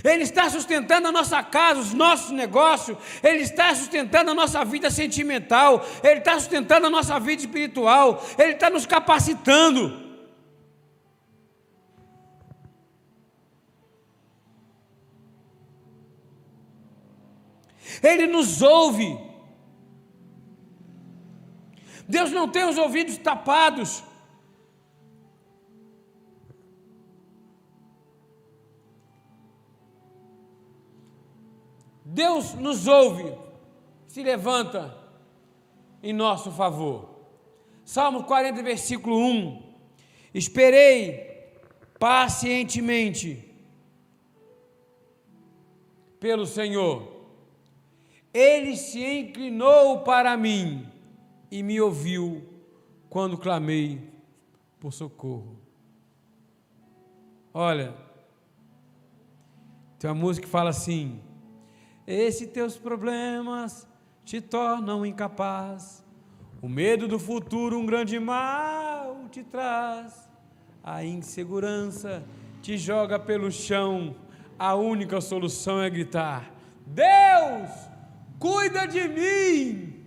Ele 0.03 0.23
está 0.23 0.49
sustentando 0.49 1.07
a 1.07 1.11
nossa 1.11 1.41
casa, 1.41 1.79
os 1.79 1.93
nossos 1.93 2.31
negócios, 2.31 2.97
Ele 3.23 3.39
está 3.39 3.73
sustentando 3.73 4.31
a 4.31 4.33
nossa 4.33 4.63
vida 4.65 4.91
sentimental, 4.91 5.85
Ele 6.03 6.19
está 6.19 6.33
sustentando 6.37 6.87
a 6.87 6.89
nossa 6.89 7.17
vida 7.19 7.41
espiritual, 7.41 8.21
Ele 8.37 8.53
está 8.53 8.69
nos 8.69 8.85
capacitando. 8.85 10.03
Ele 18.01 18.27
nos 18.27 18.61
ouve. 18.61 19.17
Deus 22.05 22.31
não 22.31 22.49
tem 22.49 22.65
os 22.65 22.77
ouvidos 22.77 23.17
tapados. 23.17 24.03
Deus 32.13 32.53
nos 32.53 32.85
ouve, 32.85 33.35
se 34.05 34.21
levanta 34.21 34.95
em 36.03 36.13
nosso 36.13 36.51
favor. 36.51 37.09
Salmo 37.83 38.25
40, 38.25 38.61
versículo 38.61 39.17
1. 39.17 39.73
Esperei 40.31 41.49
pacientemente 41.99 43.51
pelo 46.19 46.45
Senhor. 46.45 47.11
Ele 48.31 48.77
se 48.77 49.03
inclinou 49.03 50.01
para 50.01 50.37
mim 50.37 50.87
e 51.49 51.63
me 51.63 51.81
ouviu 51.81 52.47
quando 53.09 53.39
clamei 53.39 53.99
por 54.79 54.93
socorro. 54.93 55.57
Olha, 57.51 57.95
tem 59.97 60.11
uma 60.11 60.15
música 60.15 60.45
que 60.45 60.51
fala 60.51 60.69
assim: 60.69 61.19
esses 62.05 62.47
teus 62.47 62.77
problemas 62.77 63.87
te 64.25 64.41
tornam 64.41 65.05
incapaz. 65.05 66.03
O 66.61 66.69
medo 66.69 67.07
do 67.07 67.19
futuro, 67.19 67.77
um 67.77 67.85
grande 67.85 68.19
mal 68.19 69.27
te 69.29 69.43
traz. 69.43 70.29
A 70.83 71.03
insegurança 71.03 72.23
te 72.61 72.77
joga 72.77 73.19
pelo 73.19 73.51
chão. 73.51 74.15
A 74.57 74.75
única 74.75 75.19
solução 75.19 75.81
é 75.81 75.89
gritar: 75.89 76.51
Deus, 76.85 77.69
cuida 78.39 78.85
de 78.85 79.07
mim! 79.07 80.03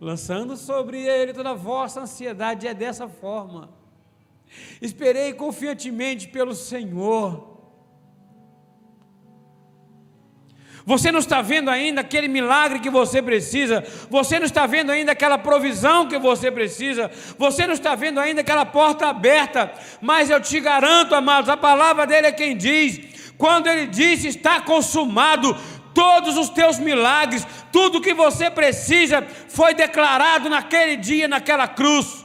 Lançando 0.00 0.56
sobre 0.56 0.98
ele 1.02 1.34
toda 1.34 1.50
a 1.50 1.54
vossa 1.54 2.00
ansiedade, 2.00 2.66
é 2.66 2.72
dessa 2.72 3.08
forma. 3.08 3.70
Esperei 4.80 5.32
confiantemente 5.32 6.28
pelo 6.28 6.54
Senhor 6.54 7.49
Você 10.84 11.12
não 11.12 11.18
está 11.18 11.42
vendo 11.42 11.70
ainda 11.70 12.00
aquele 12.00 12.28
milagre 12.28 12.80
que 12.80 12.90
você 12.90 13.20
precisa. 13.20 13.84
Você 14.08 14.38
não 14.38 14.46
está 14.46 14.66
vendo 14.66 14.90
ainda 14.90 15.12
aquela 15.12 15.38
provisão 15.38 16.08
que 16.08 16.18
você 16.18 16.50
precisa. 16.50 17.10
Você 17.38 17.66
não 17.66 17.74
está 17.74 17.94
vendo 17.94 18.18
ainda 18.18 18.40
aquela 18.40 18.64
porta 18.64 19.06
aberta. 19.08 19.72
Mas 20.00 20.30
eu 20.30 20.40
te 20.40 20.58
garanto, 20.60 21.14
amados, 21.14 21.50
a 21.50 21.56
palavra 21.56 22.06
dele 22.06 22.28
é 22.28 22.32
quem 22.32 22.56
diz. 22.56 23.00
Quando 23.36 23.66
ele 23.68 23.86
disse 23.86 24.28
está 24.28 24.60
consumado, 24.60 25.56
todos 25.94 26.36
os 26.36 26.48
teus 26.48 26.78
milagres, 26.78 27.46
tudo 27.70 28.00
que 28.00 28.14
você 28.14 28.50
precisa, 28.50 29.26
foi 29.48 29.74
declarado 29.74 30.48
naquele 30.48 30.96
dia, 30.96 31.28
naquela 31.28 31.68
cruz. 31.68 32.24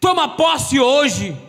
Toma 0.00 0.36
posse 0.36 0.78
hoje. 0.78 1.47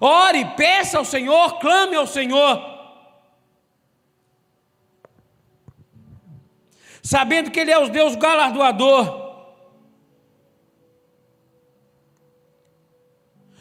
Ore, 0.00 0.44
peça 0.56 0.98
ao 0.98 1.04
Senhor, 1.04 1.58
clame 1.58 1.96
ao 1.96 2.06
Senhor. 2.06 2.76
Sabendo 7.02 7.50
que 7.50 7.60
Ele 7.60 7.70
é 7.70 7.78
o 7.78 7.88
Deus 7.88 8.16
galardoador. 8.16 9.26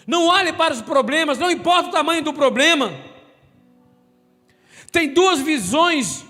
Não 0.07 0.27
olhe 0.27 0.53
para 0.53 0.73
os 0.73 0.81
problemas, 0.81 1.37
não 1.37 1.49
importa 1.49 1.89
o 1.89 1.91
tamanho 1.91 2.23
do 2.23 2.33
problema. 2.33 2.93
Tem 4.91 5.11
duas 5.11 5.39
visões, 5.39 6.25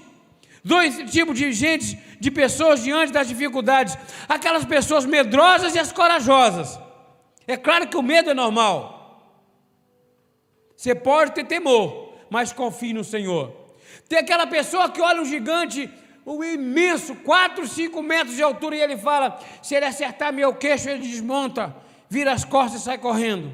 dois 0.63 1.11
tipos 1.11 1.37
de 1.37 1.51
gente, 1.51 1.99
de 2.19 2.31
pessoas 2.31 2.83
diante 2.83 3.11
das 3.11 3.27
dificuldades: 3.27 3.97
aquelas 4.27 4.65
pessoas 4.65 5.05
medrosas 5.05 5.75
e 5.75 5.79
as 5.79 5.91
corajosas. 5.91 6.79
É 7.47 7.57
claro 7.57 7.87
que 7.87 7.97
o 7.97 8.01
medo 8.01 8.29
é 8.29 8.33
normal. 8.33 8.94
Você 10.85 10.93
pode 10.93 11.31
ter 11.31 11.45
temor, 11.45 12.13
mas 12.29 12.53
confie 12.53 12.93
no 12.93 13.03
Senhor. 13.03 13.51
Tem 14.07 14.19
aquela 14.19 14.45
pessoa 14.45 14.87
que 14.87 15.01
olha 15.01 15.19
um 15.19 15.25
gigante, 15.25 15.89
um 16.23 16.43
imenso, 16.43 17.15
4, 17.15 17.67
5 17.67 18.03
metros 18.03 18.35
de 18.35 18.43
altura, 18.43 18.75
e 18.75 18.81
ele 18.81 18.95
fala: 18.95 19.39
se 19.63 19.73
ele 19.73 19.85
acertar 19.85 20.31
meu 20.31 20.53
queixo, 20.53 20.87
ele 20.87 20.99
desmonta, 20.99 21.75
vira 22.07 22.31
as 22.31 22.45
costas 22.45 22.81
e 22.81 22.83
sai 22.83 22.99
correndo. 22.99 23.51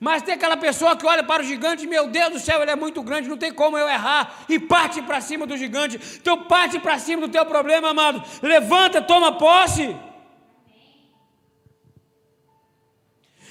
Mas 0.00 0.22
tem 0.22 0.32
aquela 0.32 0.56
pessoa 0.56 0.96
que 0.96 1.04
olha 1.04 1.22
para 1.22 1.42
o 1.42 1.44
gigante, 1.44 1.86
meu 1.86 2.08
Deus 2.08 2.32
do 2.32 2.40
céu, 2.40 2.62
ele 2.62 2.70
é 2.70 2.76
muito 2.76 3.02
grande, 3.02 3.28
não 3.28 3.36
tem 3.36 3.52
como 3.52 3.76
eu 3.76 3.86
errar, 3.86 4.44
e 4.48 4.58
parte 4.58 5.02
para 5.02 5.20
cima 5.20 5.46
do 5.46 5.54
gigante. 5.54 6.00
Então 6.18 6.44
parte 6.44 6.78
para 6.78 6.98
cima 6.98 7.26
do 7.26 7.28
teu 7.30 7.44
problema, 7.44 7.90
amado. 7.90 8.22
Levanta, 8.40 9.02
toma 9.02 9.32
posse. 9.32 9.94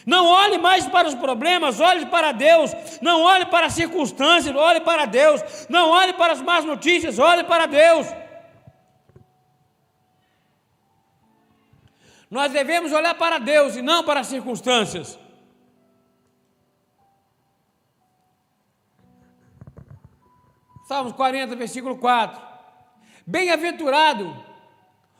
Não 0.08 0.26
olhe 0.26 0.58
mais 0.58 0.88
para 0.88 1.06
os 1.06 1.16
problemas, 1.16 1.82
olhe 1.82 2.06
para 2.06 2.32
Deus. 2.32 2.72
Não 3.02 3.24
olhe 3.24 3.46
para 3.48 3.66
as 3.66 3.74
circunstâncias, 3.74 4.56
olhe 4.56 4.80
para 4.80 5.06
Deus. 5.06 5.42
Não 5.68 5.90
olhe 5.90 6.14
para 6.14 6.32
as 6.32 6.42
más 6.42 6.64
notícias, 6.64 7.20
olhe 7.20 7.44
para 7.44 7.66
Deus. 7.66 8.08
Nós 12.32 12.54
devemos 12.54 12.94
olhar 12.94 13.16
para 13.16 13.38
Deus 13.38 13.76
e 13.76 13.82
não 13.82 14.02
para 14.02 14.22
as 14.22 14.28
circunstâncias. 14.28 15.20
Salmos 20.88 21.12
40, 21.12 21.54
versículo 21.58 21.98
4. 21.98 22.42
Bem-aventurado 23.26 24.42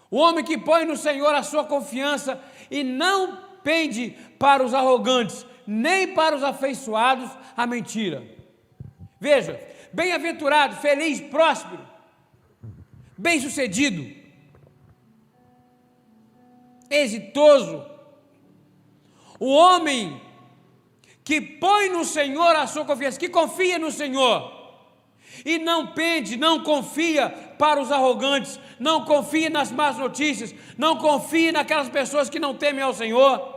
o 0.10 0.18
homem 0.18 0.46
que 0.46 0.58
põe 0.58 0.86
no 0.86 0.96
Senhor 0.96 1.36
a 1.36 1.44
sua 1.44 1.66
confiança 1.66 2.42
e 2.72 2.86
não 2.86 3.47
pende 3.68 4.16
para 4.40 4.64
os 4.64 4.74
arrogantes, 4.74 5.46
nem 5.68 6.14
para 6.14 6.38
os 6.38 6.42
afeiçoados 6.42 7.30
à 7.58 7.68
mentira. 7.68 8.24
Veja, 9.20 9.60
bem-aventurado, 9.92 10.78
feliz, 10.78 11.20
próspero, 11.20 11.86
bem-sucedido, 13.18 14.10
exitoso. 16.90 17.86
O 19.38 19.54
homem 19.54 20.22
que 21.26 21.42
põe 21.42 21.90
no 21.90 22.06
Senhor 22.06 22.56
a 22.56 22.68
sua 22.68 22.86
confiança, 22.86 23.20
que 23.20 23.28
confia 23.28 23.78
no 23.78 23.92
Senhor, 23.92 24.50
e 25.44 25.60
não 25.60 25.88
pende, 25.88 26.38
não 26.38 26.64
confia 26.64 27.30
para 27.60 27.82
os 27.82 27.92
arrogantes, 27.92 28.58
não 28.80 29.04
confia 29.04 29.50
nas 29.50 29.74
más 29.74 29.98
notícias, 29.98 30.56
não 30.78 30.96
confia 30.96 31.52
naquelas 31.52 31.90
pessoas 31.90 32.30
que 32.30 32.40
não 32.40 32.56
temem 32.56 32.82
ao 32.82 32.94
Senhor. 32.94 33.57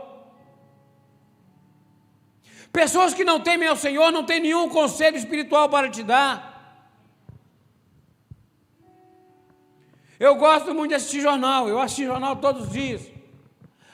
Pessoas 2.71 3.13
que 3.13 3.23
não 3.23 3.39
temem 3.39 3.67
ao 3.67 3.75
Senhor 3.75 4.11
não 4.11 4.23
têm 4.23 4.39
nenhum 4.39 4.69
conselho 4.69 5.17
espiritual 5.17 5.67
para 5.69 5.89
te 5.89 6.03
dar. 6.03 6.51
Eu 10.19 10.35
gosto 10.35 10.73
muito 10.73 10.89
de 10.89 10.95
assistir 10.95 11.21
jornal, 11.21 11.67
eu 11.67 11.81
assisto 11.81 12.03
jornal 12.03 12.35
todos 12.35 12.67
os 12.67 12.71
dias. 12.71 13.01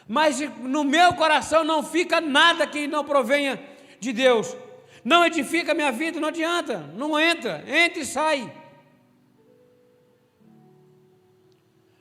Mas 0.07 0.39
no 0.59 0.83
meu 0.83 1.13
coração 1.13 1.63
não 1.63 1.81
fica 1.83 2.21
nada 2.21 2.67
que 2.67 2.85
não 2.87 3.03
provenha 3.03 3.59
de 3.99 4.13
Deus. 4.13 4.55
Não 5.03 5.25
edifica 5.25 5.73
minha 5.73 5.91
vida, 5.91 6.19
não 6.19 6.27
adianta, 6.27 6.79
não 6.95 7.19
entra, 7.19 7.63
entra 7.67 7.99
e 8.01 8.05
sai. 8.05 8.53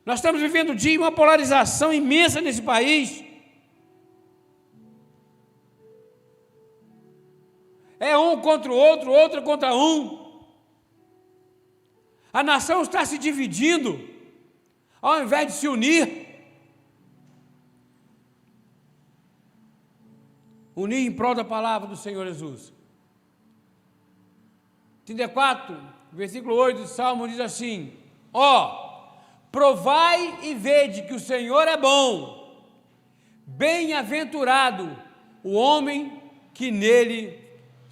Nós 0.05 0.19
estamos 0.19 0.41
vivendo 0.41 0.71
um 0.71 0.75
dia 0.75 0.99
uma 0.99 1.11
polarização 1.11 1.93
imensa 1.93 2.41
nesse 2.41 2.63
país. 2.63 3.25
É 7.99 8.17
um 8.17 8.41
contra 8.41 8.71
o 8.71 8.77
outro, 8.77 9.11
outro 9.11 9.43
contra 9.43 9.75
um. 9.75 10.27
A 12.33 12.43
nação 12.43 12.83
está 12.83 13.05
se 13.05 13.17
dividindo, 13.17 13.99
ao 15.01 15.23
invés 15.23 15.47
de 15.47 15.53
se 15.55 15.69
unir. 15.69 16.27
Unir 20.75 21.07
em 21.07 21.13
prol 21.13 21.35
da 21.35 21.45
palavra 21.45 21.89
do 21.89 21.97
Senhor 21.97 22.27
Jesus. 22.27 22.75
34, 25.07 25.81
versículo 26.13 26.55
8 26.57 26.83
do 26.83 26.87
Salmo 26.87 27.27
diz 27.27 27.41
assim: 27.41 27.95
Ó, 28.31 29.09
provai 29.51 30.41
e 30.43 30.55
vede 30.55 31.03
que 31.03 31.15
o 31.15 31.21
Senhor 31.21 31.67
é 31.67 31.79
bom, 31.79 32.63
bem-aventurado 33.47 34.95
o 35.43 35.55
homem 35.55 36.21
que 36.53 36.71
nele 36.71 37.46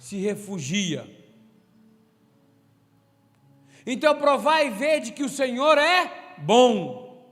se 0.05 0.17
refugia. 0.17 1.09
Então 3.87 4.15
provai 4.15 4.67
e 4.67 4.69
vede 4.69 5.11
que 5.11 5.23
o 5.23 5.29
Senhor 5.29 5.79
é 5.79 6.35
bom. 6.37 7.25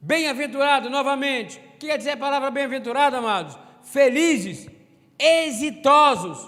Bem-aventurado, 0.00 0.88
novamente. 0.88 1.58
O 1.58 1.78
que 1.78 1.88
quer 1.88 1.98
dizer 1.98 2.12
a 2.12 2.16
palavra 2.16 2.52
bem-aventurado, 2.52 3.16
amados? 3.16 3.58
Felizes, 3.82 4.68
exitosos. 5.18 6.38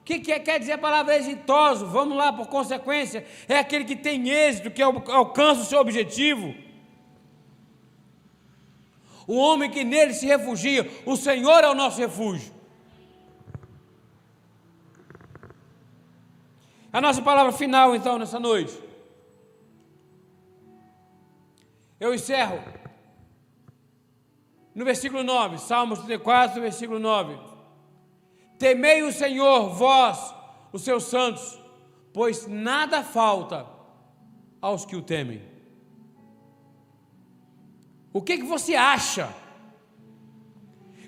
O 0.00 0.04
que 0.06 0.18
quer 0.20 0.58
dizer 0.58 0.72
a 0.72 0.78
palavra 0.78 1.18
exitoso? 1.18 1.84
Vamos 1.84 2.16
lá, 2.16 2.32
por 2.32 2.46
consequência, 2.46 3.26
é 3.46 3.58
aquele 3.58 3.84
que 3.84 3.94
tem 3.94 4.30
êxito, 4.30 4.70
que 4.70 4.80
alcança 4.80 5.60
o 5.60 5.66
seu 5.66 5.80
objetivo. 5.80 6.54
O 9.26 9.36
homem 9.36 9.70
que 9.70 9.84
nele 9.84 10.14
se 10.14 10.24
refugia, 10.24 10.90
o 11.04 11.14
Senhor 11.14 11.62
é 11.62 11.68
o 11.68 11.74
nosso 11.74 11.98
refúgio. 11.98 12.59
A 16.92 17.00
nossa 17.00 17.22
palavra 17.22 17.52
final, 17.52 17.94
então, 17.94 18.18
nessa 18.18 18.40
noite. 18.40 18.76
Eu 22.00 22.12
encerro 22.12 22.58
no 24.74 24.84
versículo 24.84 25.22
9, 25.22 25.58
Salmos 25.58 26.00
34, 26.00 26.60
versículo 26.60 26.98
9. 26.98 27.38
Temei 28.58 29.02
o 29.02 29.12
Senhor, 29.12 29.70
vós, 29.70 30.34
os 30.72 30.82
seus 30.82 31.04
santos, 31.04 31.60
pois 32.12 32.46
nada 32.48 33.04
falta 33.04 33.66
aos 34.60 34.84
que 34.84 34.96
o 34.96 35.02
temem. 35.02 35.42
O 38.12 38.20
que, 38.20 38.38
que 38.38 38.44
você 38.44 38.74
acha? 38.74 39.32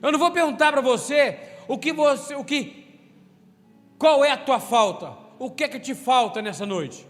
Eu 0.01 0.13
não 0.13 0.19
vou 0.19 0.31
perguntar 0.31 0.71
para 0.71 0.81
você 0.81 1.57
o 1.67 1.77
que 1.77 1.93
você, 1.93 2.35
o 2.37 2.45
que, 2.45 3.01
qual 3.99 4.25
é 4.25 4.31
a 4.31 4.37
tua 4.37 4.61
falta 4.61 5.22
o 5.43 5.51
que 5.51 5.65
é 5.65 5.69
que 5.69 5.81
te 5.81 5.93
falta 5.93 6.41
nessa 6.41 6.65
noite. 6.65 7.05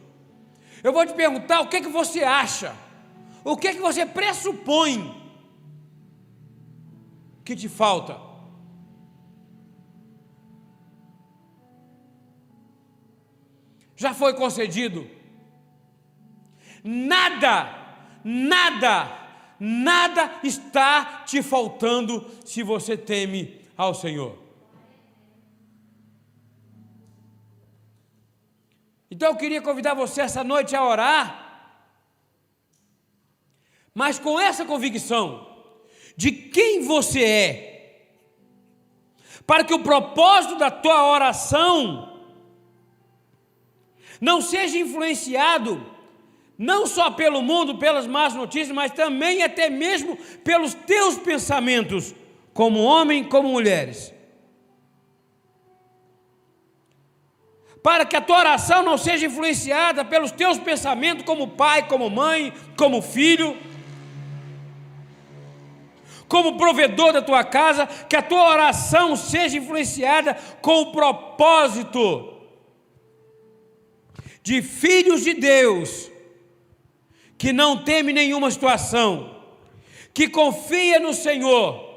Eu 0.83 0.91
vou 0.91 1.05
te 1.05 1.13
perguntar 1.13 1.61
o 1.61 1.69
que 1.69 1.77
é 1.77 1.81
que 1.83 1.89
você 1.89 2.25
acha, 2.25 2.75
o 3.45 3.59
que 3.59 3.69
é 3.69 3.75
que 3.75 3.81
você 3.81 4.07
pressupõe 4.07 5.21
que 7.45 7.55
te 7.55 7.69
falta. 7.69 8.19
Já 13.95 14.15
foi 14.15 14.33
concedido? 14.33 15.07
Nada, 16.83 17.55
nada, 18.25 19.13
nada 19.61 20.41
está 20.43 21.23
te 21.27 21.43
faltando 21.43 22.27
se 22.47 22.63
você 22.63 22.97
teme 22.97 23.61
ao 23.77 23.95
Senhor. 23.95 24.42
Então 29.13 29.29
eu 29.29 29.37
queria 29.37 29.61
convidar 29.61 29.93
você 29.93 30.23
essa 30.23 30.43
noite 30.43 30.75
a 30.75 30.83
orar, 30.83 31.85
mas 33.93 34.19
com 34.19 34.41
essa 34.41 34.65
convicção 34.65 35.47
de 36.17 36.33
quem 36.33 36.81
você 36.81 37.23
é, 37.23 38.07
para 39.47 39.65
que 39.65 39.75
o 39.75 39.81
propósito 39.81 40.57
da 40.57 40.71
tua 40.71 41.11
oração 41.11 42.23
não 44.19 44.41
seja 44.41 44.79
influenciado 44.79 45.87
não 46.57 46.87
só 46.87 47.11
pelo 47.11 47.43
mundo, 47.43 47.77
pelas 47.77 48.07
más 48.07 48.33
notícias, 48.33 48.75
mas 48.75 48.93
também 48.93 49.43
até 49.43 49.69
mesmo 49.69 50.17
pelos 50.43 50.73
teus 50.73 51.19
pensamentos, 51.19 52.15
como 52.55 52.83
homem, 52.83 53.25
como 53.25 53.51
mulheres. 53.51 54.15
Para 57.83 58.07
que 58.07 58.17
a 58.17 58.21
tua 58.21 58.39
oração 58.39 58.83
não 58.83 58.97
seja 58.97 59.27
influenciada 59.27 60.05
pelos 60.05 60.31
teus 60.31 60.59
pensamentos 60.59 61.25
como 61.25 61.49
pai, 61.49 61.89
como 61.89 62.09
mãe, 62.09 62.53
como 62.77 63.03
filho, 63.03 63.57
como 66.29 66.57
provedor 66.57 67.13
da 67.13 67.21
tua 67.21 67.43
casa, 67.43 67.87
que 67.87 68.15
a 68.15 68.23
tua 68.23 68.49
oração 68.49 69.17
seja 69.17 69.59
influenciada 69.59 70.35
com 70.63 70.83
o 70.83 70.93
propósito 70.93 72.33
de 74.43 74.63
filhos 74.63 75.25
de 75.25 75.35
Deus, 75.35 76.11
que 77.37 77.53
não 77.53 77.83
teme 77.83 78.13
nenhuma 78.13 78.51
situação, 78.51 79.43
que 80.15 80.29
confia 80.29 81.01
no 81.01 81.13
Senhor 81.13 81.91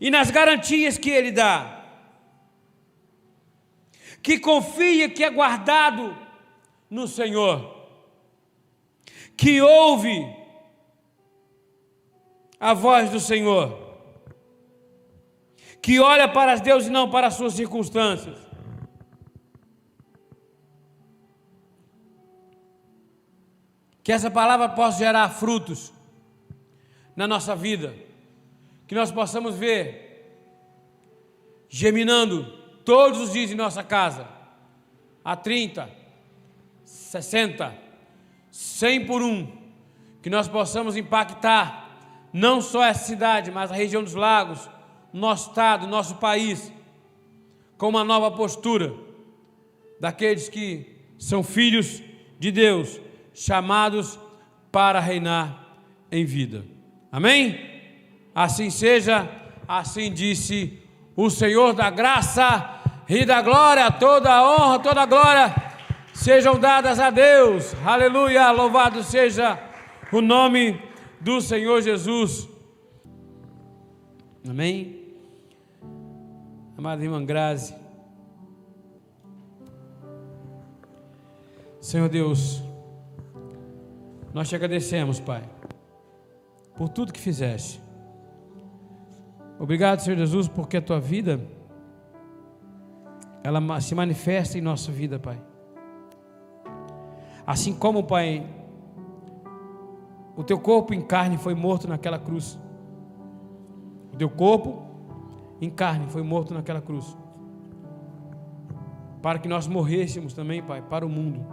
e 0.00 0.08
nas 0.08 0.30
garantias 0.30 0.96
que 0.96 1.10
Ele 1.10 1.32
dá 1.32 1.75
que 4.26 4.40
confia 4.40 5.08
que 5.08 5.22
é 5.22 5.30
guardado 5.30 6.12
no 6.90 7.06
Senhor, 7.06 7.86
que 9.36 9.62
ouve 9.62 10.34
a 12.58 12.74
voz 12.74 13.08
do 13.08 13.20
Senhor, 13.20 13.78
que 15.80 16.00
olha 16.00 16.26
para 16.26 16.56
Deus 16.56 16.88
e 16.88 16.90
não 16.90 17.08
para 17.08 17.28
as 17.28 17.34
suas 17.34 17.54
circunstâncias. 17.54 18.36
Que 24.02 24.10
essa 24.10 24.28
palavra 24.28 24.70
possa 24.70 24.98
gerar 24.98 25.28
frutos 25.28 25.92
na 27.14 27.28
nossa 27.28 27.54
vida, 27.54 27.94
que 28.88 28.94
nós 28.96 29.12
possamos 29.12 29.54
ver 29.54 30.42
germinando 31.68 32.65
todos 32.86 33.20
os 33.20 33.32
dias 33.32 33.50
em 33.50 33.56
nossa 33.56 33.82
casa, 33.82 34.28
a 35.24 35.34
30, 35.34 35.90
60, 36.84 37.74
100 38.48 39.06
por 39.06 39.22
um, 39.22 39.52
que 40.22 40.30
nós 40.30 40.46
possamos 40.46 40.96
impactar 40.96 42.30
não 42.32 42.62
só 42.62 42.84
essa 42.84 43.04
cidade, 43.04 43.50
mas 43.50 43.72
a 43.72 43.74
região 43.74 44.04
dos 44.04 44.14
lagos, 44.14 44.70
nosso 45.12 45.48
estado, 45.48 45.88
nosso 45.88 46.14
país, 46.16 46.72
com 47.76 47.88
uma 47.88 48.04
nova 48.04 48.30
postura 48.30 48.94
daqueles 50.00 50.48
que 50.48 50.86
são 51.18 51.42
filhos 51.42 52.00
de 52.38 52.52
Deus, 52.52 53.00
chamados 53.34 54.16
para 54.70 55.00
reinar 55.00 55.76
em 56.12 56.24
vida. 56.24 56.64
Amém? 57.10 57.58
Assim 58.32 58.70
seja, 58.70 59.28
assim 59.66 60.12
disse 60.12 60.78
o 61.16 61.30
Senhor 61.30 61.72
da 61.72 61.90
graça 61.90 62.75
e 63.08 63.24
da 63.24 63.40
glória, 63.40 63.90
toda 63.90 64.32
a 64.32 64.42
honra, 64.42 64.78
toda 64.80 65.02
a 65.02 65.06
glória 65.06 65.54
sejam 66.12 66.58
dadas 66.58 66.98
a 66.98 67.10
Deus. 67.10 67.74
Aleluia! 67.84 68.50
Louvado 68.50 69.02
seja 69.02 69.58
o 70.12 70.20
nome 70.20 70.80
do 71.20 71.40
Senhor 71.40 71.80
Jesus. 71.82 72.48
Amém? 74.48 75.04
Amada 76.76 77.02
irmã 77.02 77.24
Grazi, 77.24 77.74
Senhor 81.80 82.08
Deus, 82.08 82.62
nós 84.34 84.48
te 84.48 84.54
agradecemos, 84.54 85.18
Pai, 85.18 85.42
por 86.76 86.90
tudo 86.90 87.12
que 87.12 87.20
fizeste. 87.20 87.80
Obrigado, 89.58 90.00
Senhor 90.00 90.18
Jesus, 90.18 90.48
porque 90.48 90.76
a 90.76 90.82
tua 90.82 91.00
vida 91.00 91.40
ela 93.46 93.80
se 93.80 93.94
manifesta 93.94 94.58
em 94.58 94.60
nossa 94.60 94.90
vida, 94.90 95.20
Pai. 95.20 95.40
Assim 97.46 97.72
como, 97.72 98.02
Pai, 98.02 98.44
o 100.36 100.42
teu 100.42 100.58
corpo 100.58 100.92
em 100.92 101.00
carne 101.00 101.38
foi 101.38 101.54
morto 101.54 101.86
naquela 101.86 102.18
cruz. 102.18 102.58
O 104.12 104.16
teu 104.16 104.28
corpo 104.28 104.82
em 105.60 105.70
carne 105.70 106.08
foi 106.08 106.24
morto 106.24 106.52
naquela 106.54 106.80
cruz. 106.80 107.16
Para 109.22 109.38
que 109.38 109.46
nós 109.46 109.68
morrêssemos 109.68 110.32
também, 110.32 110.60
Pai, 110.60 110.82
para 110.82 111.06
o 111.06 111.08
mundo. 111.08 111.46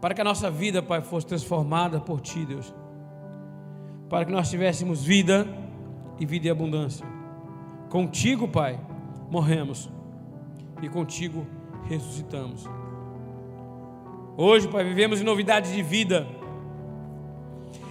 Para 0.00 0.14
que 0.14 0.22
a 0.22 0.24
nossa 0.24 0.50
vida, 0.50 0.82
Pai, 0.82 1.02
fosse 1.02 1.26
transformada 1.26 2.00
por 2.00 2.22
Ti, 2.22 2.46
Deus. 2.46 2.74
Para 4.08 4.24
que 4.24 4.32
nós 4.32 4.48
tivéssemos 4.48 5.04
vida 5.04 5.46
e 6.18 6.24
vida 6.24 6.46
em 6.46 6.50
abundância. 6.50 7.13
Contigo, 7.94 8.48
Pai, 8.48 8.76
morremos. 9.30 9.88
E 10.82 10.88
contigo 10.88 11.46
ressuscitamos. 11.88 12.64
Hoje, 14.36 14.66
Pai, 14.66 14.82
vivemos 14.82 15.20
em 15.20 15.22
novidade 15.22 15.72
de 15.72 15.80
vida. 15.80 16.26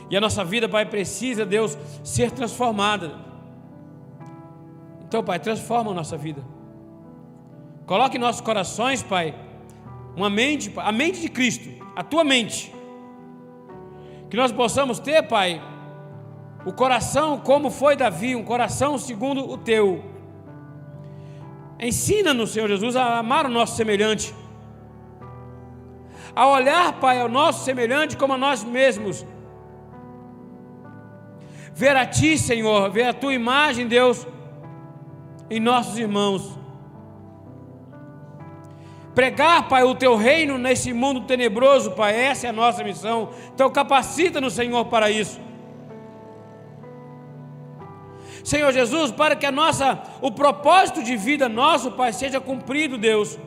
E 0.09 0.17
a 0.17 0.19
nossa 0.19 0.43
vida, 0.43 0.67
Pai, 0.67 0.85
precisa, 0.85 1.45
Deus, 1.45 1.77
ser 2.03 2.31
transformada. 2.31 3.17
Então, 5.07 5.23
Pai, 5.23 5.39
transforma 5.39 5.91
a 5.91 5.93
nossa 5.93 6.17
vida. 6.17 6.43
Coloque 7.85 8.17
em 8.17 8.19
nossos 8.19 8.41
corações, 8.41 9.01
Pai, 9.01 9.33
uma 10.17 10.29
mente, 10.29 10.69
a 10.75 10.91
mente 10.91 11.21
de 11.21 11.29
Cristo, 11.29 11.69
a 11.95 12.03
tua 12.03 12.25
mente. 12.25 12.75
Que 14.29 14.35
nós 14.35 14.51
possamos 14.51 14.99
ter, 14.99 15.23
Pai, 15.29 15.61
o 16.65 16.71
coração 16.71 17.39
como 17.39 17.69
foi 17.69 17.95
Davi, 17.95 18.36
um 18.36 18.43
coração 18.43 18.97
segundo 18.97 19.49
o 19.49 19.58
teu. 19.58 20.04
Ensina-nos, 21.80 22.52
Senhor 22.52 22.67
Jesus, 22.67 22.95
a 22.95 23.17
amar 23.17 23.45
o 23.45 23.49
nosso 23.49 23.76
semelhante 23.76 24.34
a 26.36 26.47
olhar, 26.47 26.93
Pai, 26.93 27.19
ao 27.19 27.30
nosso 27.30 27.63
semelhante 27.63 28.17
como 28.17 28.34
a 28.34 28.38
nós 28.38 28.63
mesmos. 28.63 29.26
Ver 31.73 31.95
a 31.95 32.06
Ti, 32.06 32.38
Senhor, 32.38 32.89
ver 32.89 33.04
a 33.04 33.13
Tua 33.13 33.34
imagem, 33.34 33.88
Deus, 33.88 34.26
em 35.49 35.60
nossos 35.60 35.97
irmãos. 35.97 36.58
Pregar, 39.13 39.67
Pai, 39.67 39.84
o 39.84 39.93
Teu 39.93 40.15
reino 40.15 40.58
nesse 40.58 40.91
mundo 40.91 41.21
tenebroso, 41.21 41.91
Pai, 41.91 42.15
essa 42.15 42.47
é 42.47 42.49
a 42.49 42.54
nossa 42.54 42.84
missão. 42.84 43.30
Então 43.54 43.69
capacita-nos, 43.69 44.54
Senhor, 44.54 44.86
para 44.86 45.12
isso. 45.12 45.39
Senhor 48.43 48.71
Jesus, 48.73 49.12
para 49.12 49.36
que 49.36 49.45
a 49.45 49.51
nossa, 49.51 50.01
o 50.21 50.32
propósito 50.32 51.01
de 51.01 51.15
vida 51.15 51.47
nosso, 51.47 51.91
Pai, 51.91 52.12
seja 52.12 52.41
cumprido, 52.41 52.97
Deus. 52.97 53.38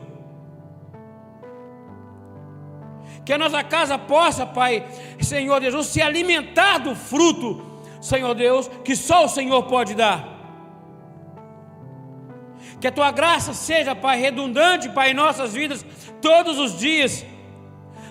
que 3.27 3.33
a 3.33 3.37
nossa 3.37 3.61
casa 3.61 3.97
possa, 3.97 4.45
Pai, 4.45 4.87
Senhor 5.19 5.61
Jesus, 5.61 5.87
se 5.87 6.01
alimentar 6.01 6.77
do 6.77 6.95
fruto, 6.95 7.61
Senhor 7.99 8.33
Deus, 8.33 8.69
que 8.85 8.95
só 8.95 9.25
o 9.25 9.27
Senhor 9.27 9.63
pode 9.63 9.93
dar. 9.95 10.25
Que 12.79 12.87
a 12.87 12.91
tua 12.91 13.11
graça 13.11 13.53
seja, 13.53 13.93
Pai, 13.93 14.17
redundante, 14.17 14.87
Pai, 14.87 15.11
em 15.11 15.13
nossas 15.13 15.53
vidas 15.53 15.85
todos 16.21 16.57
os 16.57 16.79
dias. 16.79 17.25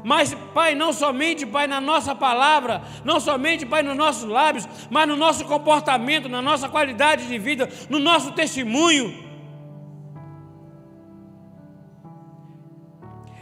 Mas, 0.07 0.33
Pai, 0.55 0.77
não 0.77 0.93
somente, 0.93 1.45
Pai, 1.45 1.67
na 1.67 1.81
nossa 1.81 2.15
palavra, 2.15 2.81
não 3.05 3.19
somente, 3.19 3.67
Pai, 3.67 3.83
nos 3.83 3.97
nossos 3.97 4.23
lábios, 4.23 4.65
mas 4.89 5.09
no 5.09 5.17
nosso 5.17 5.45
comportamento, 5.45 6.29
na 6.29 6.41
nossa 6.41 6.69
qualidade 6.69 7.27
de 7.27 7.37
vida, 7.37 7.69
no 7.91 7.99
nosso 7.99 8.31
testemunho. 8.31 9.13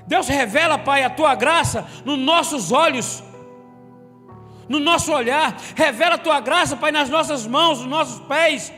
Deus 0.07 0.27
revela, 0.27 0.79
Pai, 0.79 1.05
a 1.05 1.11
tua 1.11 1.35
graça 1.35 1.87
nos 2.03 2.19
nossos 2.19 2.73
olhos, 2.73 3.23
no 4.67 4.81
nosso 4.81 5.13
olhar. 5.13 5.55
Revela 5.77 6.15
a 6.15 6.25
tua 6.27 6.41
graça, 6.41 6.79
Pai, 6.79 6.91
nas 6.91 7.11
nossas 7.11 7.47
mãos, 7.47 7.81
nos 7.81 7.89
nossos 7.89 8.21
pés, 8.21 8.73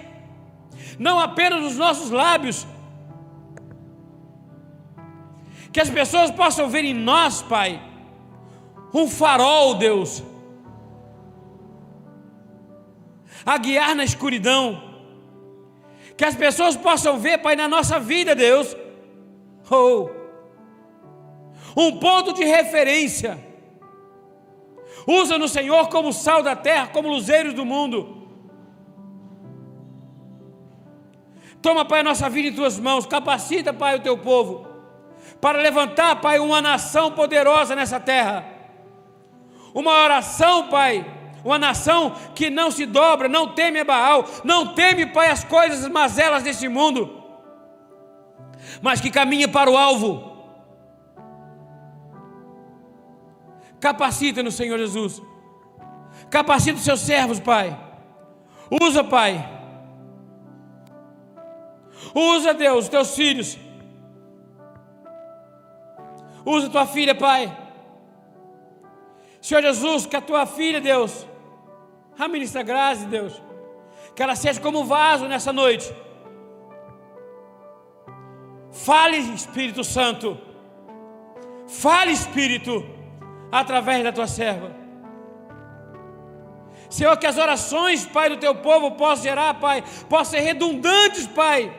não 0.99 1.21
apenas 1.21 1.63
nos 1.63 1.77
nossos 1.77 2.11
lábios. 2.11 2.67
Que 5.77 5.81
as 5.83 5.91
pessoas 5.91 6.31
possam 6.31 6.71
ver 6.71 6.87
em 6.87 6.95
nós, 6.95 7.43
Pai, 7.43 7.79
um 8.95 9.07
farol, 9.07 9.75
Deus, 9.75 10.23
a 13.45 13.59
guiar 13.59 13.95
na 13.95 14.03
escuridão. 14.03 14.83
Que 16.17 16.25
as 16.25 16.35
pessoas 16.35 16.79
possam 16.79 17.19
ver, 17.19 17.43
Pai, 17.43 17.57
na 17.57 17.69
nossa 17.69 18.01
vida, 18.01 18.35
Deus, 18.35 18.75
oh, 19.71 20.09
um 21.77 21.99
ponto 21.99 22.33
de 22.33 22.43
referência. 22.43 23.39
Usa 25.07 25.37
no 25.37 25.47
Senhor 25.47 25.91
como 25.91 26.11
sal 26.11 26.43
da 26.43 26.57
terra, 26.57 26.87
como 26.87 27.11
luzeiros 27.11 27.53
do 27.53 27.67
mundo. 27.67 28.31
Toma, 31.61 31.85
Pai, 31.85 32.01
a 32.01 32.05
nossa 32.05 32.31
vida 32.31 32.49
em 32.49 32.55
tuas 32.55 32.79
mãos. 32.79 33.05
Capacita, 33.05 33.75
Pai, 33.75 33.97
o 33.97 34.03
teu 34.03 34.17
povo. 34.17 34.76
Para 35.41 35.59
levantar, 35.59 36.21
Pai, 36.21 36.39
uma 36.39 36.61
nação 36.61 37.13
poderosa 37.13 37.75
nessa 37.75 38.01
terra. 38.01 38.45
Uma 39.75 39.93
oração, 39.93 40.69
Pai. 40.69 41.05
Uma 41.45 41.59
nação 41.59 42.15
que 42.35 42.51
não 42.51 42.71
se 42.71 42.87
dobra, 42.87 43.29
não 43.29 43.55
teme 43.55 43.81
a 43.81 43.85
Baal, 43.85 44.25
não 44.43 44.75
teme, 44.75 45.07
Pai, 45.07 45.31
as 45.31 45.45
coisas 45.45 45.89
mazelas 45.89 46.43
desse 46.43 46.67
mundo, 46.67 47.23
mas 48.83 49.01
que 49.01 49.13
caminha 49.13 49.47
para 49.47 49.71
o 49.71 49.77
alvo 49.77 50.37
Capacita 53.81 54.43
no 54.43 54.51
Senhor 54.51 54.79
Jesus. 54.79 55.23
Capacita 56.31 56.79
os 56.79 56.85
seus 56.85 57.01
servos, 57.01 57.39
Pai. 57.39 57.79
Usa, 58.83 59.05
Pai. 59.05 59.49
Usa, 62.15 62.55
Deus, 62.55 62.85
os 62.85 62.89
teus 62.89 63.15
filhos. 63.15 63.59
Usa 66.47 66.71
tua 66.71 66.87
filha, 66.87 67.15
Pai. 67.15 67.55
Senhor 69.43 69.61
Jesus, 69.63 70.07
que 70.07 70.17
a 70.17 70.21
tua 70.21 70.47
filha, 70.47 70.81
Deus, 70.81 71.27
a 72.17 72.29
ministra 72.29 72.63
Grazi, 72.63 73.07
Deus, 73.07 73.43
que 74.15 74.23
ela 74.23 74.37
seja 74.37 74.61
como 74.61 74.85
vaso 74.85 75.27
nessa 75.27 75.53
noite. 75.53 75.93
Fale, 78.71 79.19
Espírito 79.19 79.83
Santo. 79.83 80.39
Fale, 81.67 82.13
Espírito 82.13 82.85
através 83.51 84.05
da 84.05 84.13
tua 84.13 84.27
serva. 84.27 84.71
Senhor, 86.89 87.17
que 87.17 87.27
as 87.27 87.37
orações, 87.37 88.07
Pai, 88.07 88.29
do 88.29 88.37
teu 88.37 88.55
povo 88.55 88.93
possam 88.93 89.25
gerar, 89.25 89.55
Pai, 89.55 89.83
possam 90.09 90.39
ser 90.39 90.41
redundantes, 90.41 91.27
Pai, 91.27 91.75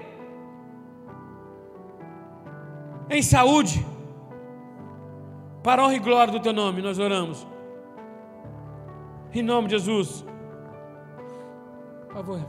em 3.10 3.21
saúde, 3.21 3.86
para 5.67 5.84
honra 5.84 5.95
e 5.95 5.99
glória 5.99 6.32
do 6.32 6.39
teu 6.39 6.53
nome, 6.53 6.82
nós 6.82 6.97
oramos. 6.97 7.45
Em 9.34 9.41
nome 9.41 9.67
de 9.67 9.77
Jesus. 9.77 10.25
Por 12.06 12.13
favor. 12.13 12.39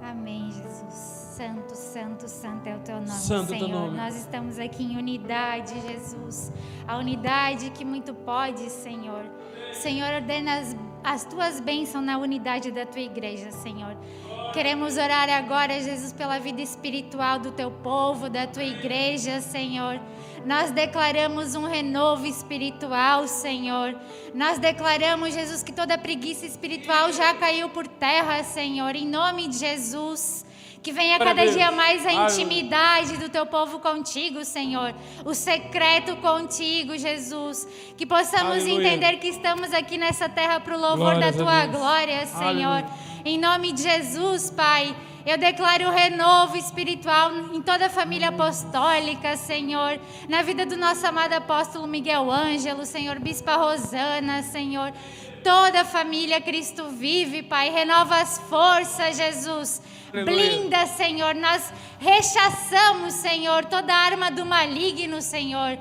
Amém, 0.00 0.48
Jesus. 0.52 0.94
Santo, 0.94 1.74
santo, 1.74 2.28
santo 2.28 2.68
é 2.68 2.76
o 2.76 2.78
teu 2.78 2.94
nome, 2.94 3.08
Santo 3.08 3.54
é 3.54 3.58
teu 3.58 3.66
Senhor. 3.66 3.80
nome. 3.80 3.96
Nós 3.96 4.14
estamos 4.14 4.56
aqui 4.56 4.84
em 4.84 4.96
unidade, 4.96 5.74
Jesus. 5.80 6.52
A 6.86 6.96
unidade 6.96 7.70
que 7.70 7.84
muito 7.84 8.14
pode, 8.14 8.70
Senhor. 8.70 9.24
Senhor, 9.72 10.14
ordena 10.14 10.60
as, 10.60 10.76
as 11.02 11.24
tuas 11.24 11.58
bênçãos 11.58 12.04
na 12.04 12.18
unidade 12.18 12.70
da 12.70 12.86
tua 12.86 13.02
igreja, 13.02 13.50
Senhor. 13.50 13.96
Queremos 14.52 14.96
orar 14.96 15.28
agora, 15.28 15.80
Jesus, 15.80 16.12
pela 16.12 16.38
vida 16.38 16.62
espiritual 16.62 17.40
do 17.40 17.50
teu 17.50 17.72
povo, 17.72 18.30
da 18.30 18.46
tua 18.46 18.62
igreja, 18.62 19.40
Senhor. 19.40 20.00
Nós 20.48 20.70
declaramos 20.70 21.54
um 21.54 21.66
renovo 21.66 22.26
espiritual, 22.26 23.28
Senhor. 23.28 23.94
Nós 24.34 24.58
declaramos, 24.58 25.34
Jesus, 25.34 25.62
que 25.62 25.70
toda 25.70 25.98
preguiça 25.98 26.46
espiritual 26.46 27.12
já 27.12 27.34
caiu 27.34 27.68
por 27.68 27.86
terra, 27.86 28.42
Senhor, 28.42 28.96
em 28.96 29.06
nome 29.06 29.46
de 29.46 29.58
Jesus. 29.58 30.46
Que 30.82 30.90
venha 30.90 31.18
cada 31.18 31.46
dia 31.46 31.70
mais 31.70 32.06
a 32.06 32.24
intimidade 32.24 33.18
do 33.18 33.28
teu 33.28 33.44
povo 33.44 33.78
contigo, 33.78 34.42
Senhor. 34.42 34.94
O 35.22 35.34
secreto 35.34 36.16
contigo, 36.16 36.96
Jesus. 36.96 37.68
Que 37.94 38.06
possamos 38.06 38.62
Aleluia. 38.62 38.88
entender 38.88 39.18
que 39.18 39.28
estamos 39.28 39.74
aqui 39.74 39.98
nessa 39.98 40.30
terra 40.30 40.60
para 40.60 40.74
o 40.74 40.80
louvor 40.80 41.12
Glórias 41.12 41.36
da 41.36 41.44
tua 41.44 41.66
glória, 41.66 42.24
Senhor. 42.24 42.84
Aleluia. 42.84 42.90
Em 43.22 43.36
nome 43.36 43.72
de 43.72 43.82
Jesus, 43.82 44.50
Pai. 44.50 44.96
Eu 45.28 45.36
declaro 45.36 45.90
renovo 45.90 46.56
espiritual 46.56 47.30
em 47.52 47.60
toda 47.60 47.84
a 47.84 47.90
família 47.90 48.30
apostólica, 48.30 49.36
Senhor. 49.36 50.00
Na 50.26 50.40
vida 50.40 50.64
do 50.64 50.74
nosso 50.74 51.06
amado 51.06 51.34
apóstolo 51.34 51.86
Miguel 51.86 52.30
Ângelo, 52.32 52.86
Senhor. 52.86 53.18
Bispa 53.18 53.56
Rosana, 53.56 54.42
Senhor. 54.42 54.90
Toda 55.44 55.82
a 55.82 55.84
família 55.84 56.40
Cristo 56.40 56.88
vive, 56.88 57.42
Pai. 57.42 57.68
Renova 57.68 58.16
as 58.16 58.38
forças, 58.38 59.18
Jesus. 59.18 59.82
Blinda, 60.24 60.86
Senhor. 60.86 61.34
Nós 61.34 61.74
rechaçamos, 62.00 63.12
Senhor, 63.12 63.66
toda 63.66 63.94
arma 63.94 64.30
do 64.30 64.46
maligno, 64.46 65.20
Senhor. 65.20 65.78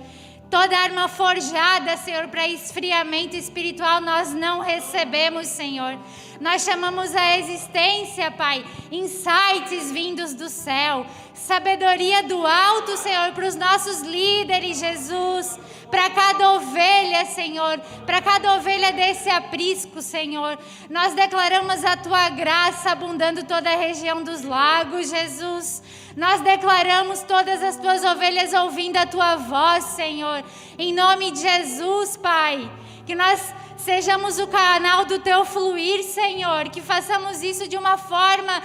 Toda 0.50 0.78
arma 0.78 1.10
forjada, 1.10 1.98
Senhor, 1.98 2.30
para 2.30 2.48
esfriamento 2.48 3.36
espiritual, 3.36 4.00
nós 4.00 4.34
não 4.34 4.62
recebemos, 4.62 5.48
Senhor. 5.48 6.00
Nós 6.40 6.64
chamamos 6.64 7.14
a 7.14 7.38
existência, 7.38 8.32
Pai, 8.32 8.66
insights 8.90 9.92
vindos 9.92 10.34
do 10.34 10.50
céu, 10.50 11.06
sabedoria 11.34 12.24
do 12.24 12.48
alto, 12.48 12.96
Senhor, 12.96 13.34
para 13.34 13.46
os 13.46 13.56
nossos 13.56 14.02
líderes, 14.02 14.80
Jesus, 14.80 15.60
para 15.92 16.10
cada 16.12 16.54
ovelha, 16.54 17.26
Senhor, 17.26 17.80
para 18.06 18.22
cada 18.22 18.54
ovelha 18.56 18.94
desse 18.94 19.30
aprisco, 19.30 20.02
Senhor. 20.02 20.58
Nós 20.90 21.14
declaramos 21.14 21.84
a 21.84 21.98
tua 21.98 22.30
graça 22.30 22.92
abundando 22.92 23.44
toda 23.44 23.70
a 23.70 23.78
região 23.78 24.24
dos 24.24 24.44
lagos, 24.44 25.10
Jesus. 25.10 25.82
Nós 26.18 26.42
declaramos 26.42 27.22
todas 27.22 27.62
as 27.62 27.78
tuas 27.78 28.04
ovelhas 28.04 28.52
ouvindo 28.52 28.98
a 28.98 29.06
tua 29.06 29.36
voz, 29.36 29.84
Senhor. 29.84 30.44
Em 30.76 30.92
nome 30.92 31.30
de 31.30 31.42
Jesus, 31.42 32.18
Pai. 32.18 32.68
Que 33.06 33.14
nós 33.14 33.54
sejamos 33.78 34.40
o 34.40 34.48
canal 34.48 35.06
do 35.06 35.20
teu 35.20 35.46
fluir, 35.46 36.04
Senhor. 36.04 36.70
Que 36.70 36.82
façamos 36.82 37.44
isso 37.44 37.68
de 37.68 37.78
uma 37.78 38.00
forma 38.00 38.64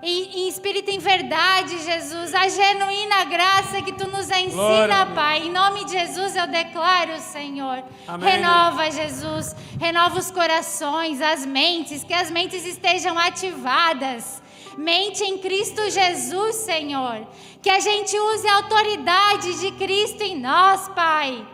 em, 0.00 0.42
em 0.42 0.48
espírito 0.48 0.92
em 0.92 1.00
verdade, 1.00 1.76
Jesus. 1.82 2.32
A 2.36 2.48
genuína 2.48 3.24
graça 3.24 3.82
que 3.82 3.92
tu 3.94 4.06
nos 4.06 4.28
Glória 4.28 4.44
ensina, 4.44 5.04
Deus. 5.04 5.14
Pai. 5.16 5.42
Em 5.42 5.50
nome 5.50 5.84
de 5.84 5.98
Jesus 5.98 6.36
eu 6.36 6.46
declaro, 6.46 7.18
Senhor. 7.18 7.82
Amém. 8.06 8.30
Renova, 8.30 8.88
Jesus. 8.92 9.56
Renova 9.80 10.20
os 10.20 10.30
corações, 10.30 11.20
as 11.20 11.44
mentes. 11.44 12.04
Que 12.04 12.14
as 12.14 12.30
mentes 12.30 12.64
estejam 12.64 13.18
ativadas. 13.18 14.40
Mente 14.76 15.24
em 15.24 15.38
Cristo 15.38 15.90
Jesus, 15.90 16.56
Senhor. 16.56 17.26
Que 17.60 17.70
a 17.70 17.80
gente 17.80 18.18
use 18.18 18.46
a 18.48 18.56
autoridade 18.56 19.60
de 19.60 19.70
Cristo 19.72 20.22
em 20.22 20.38
nós, 20.38 20.88
Pai. 20.88 21.46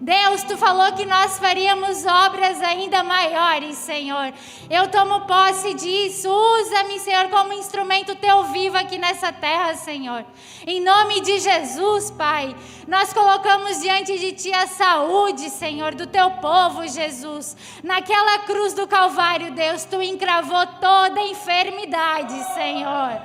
Deus, 0.00 0.42
tu 0.42 0.58
falou 0.58 0.92
que 0.92 1.06
nós 1.06 1.38
faríamos 1.38 2.04
obras 2.04 2.60
ainda 2.60 3.02
maiores, 3.02 3.78
Senhor. 3.78 4.32
Eu 4.68 4.88
tomo 4.88 5.20
posse 5.20 5.72
disso. 5.74 6.28
Usa-me, 6.28 6.98
Senhor, 6.98 7.28
como 7.28 7.52
instrumento 7.52 8.16
teu 8.16 8.44
vivo 8.44 8.76
aqui 8.76 8.98
nessa 8.98 9.32
terra, 9.32 9.74
Senhor. 9.74 10.24
Em 10.66 10.80
nome 10.80 11.20
de 11.20 11.38
Jesus, 11.38 12.10
Pai, 12.10 12.54
nós 12.88 13.12
colocamos 13.12 13.80
diante 13.80 14.18
de 14.18 14.32
ti 14.32 14.52
a 14.52 14.66
saúde, 14.66 15.48
Senhor, 15.48 15.94
do 15.94 16.06
teu 16.06 16.30
povo, 16.32 16.86
Jesus. 16.88 17.56
Naquela 17.82 18.40
cruz 18.40 18.74
do 18.74 18.88
Calvário, 18.88 19.52
Deus, 19.52 19.84
tu 19.84 20.02
encravou 20.02 20.66
toda 20.80 21.20
a 21.20 21.26
enfermidade, 21.26 22.34
Senhor. 22.52 23.20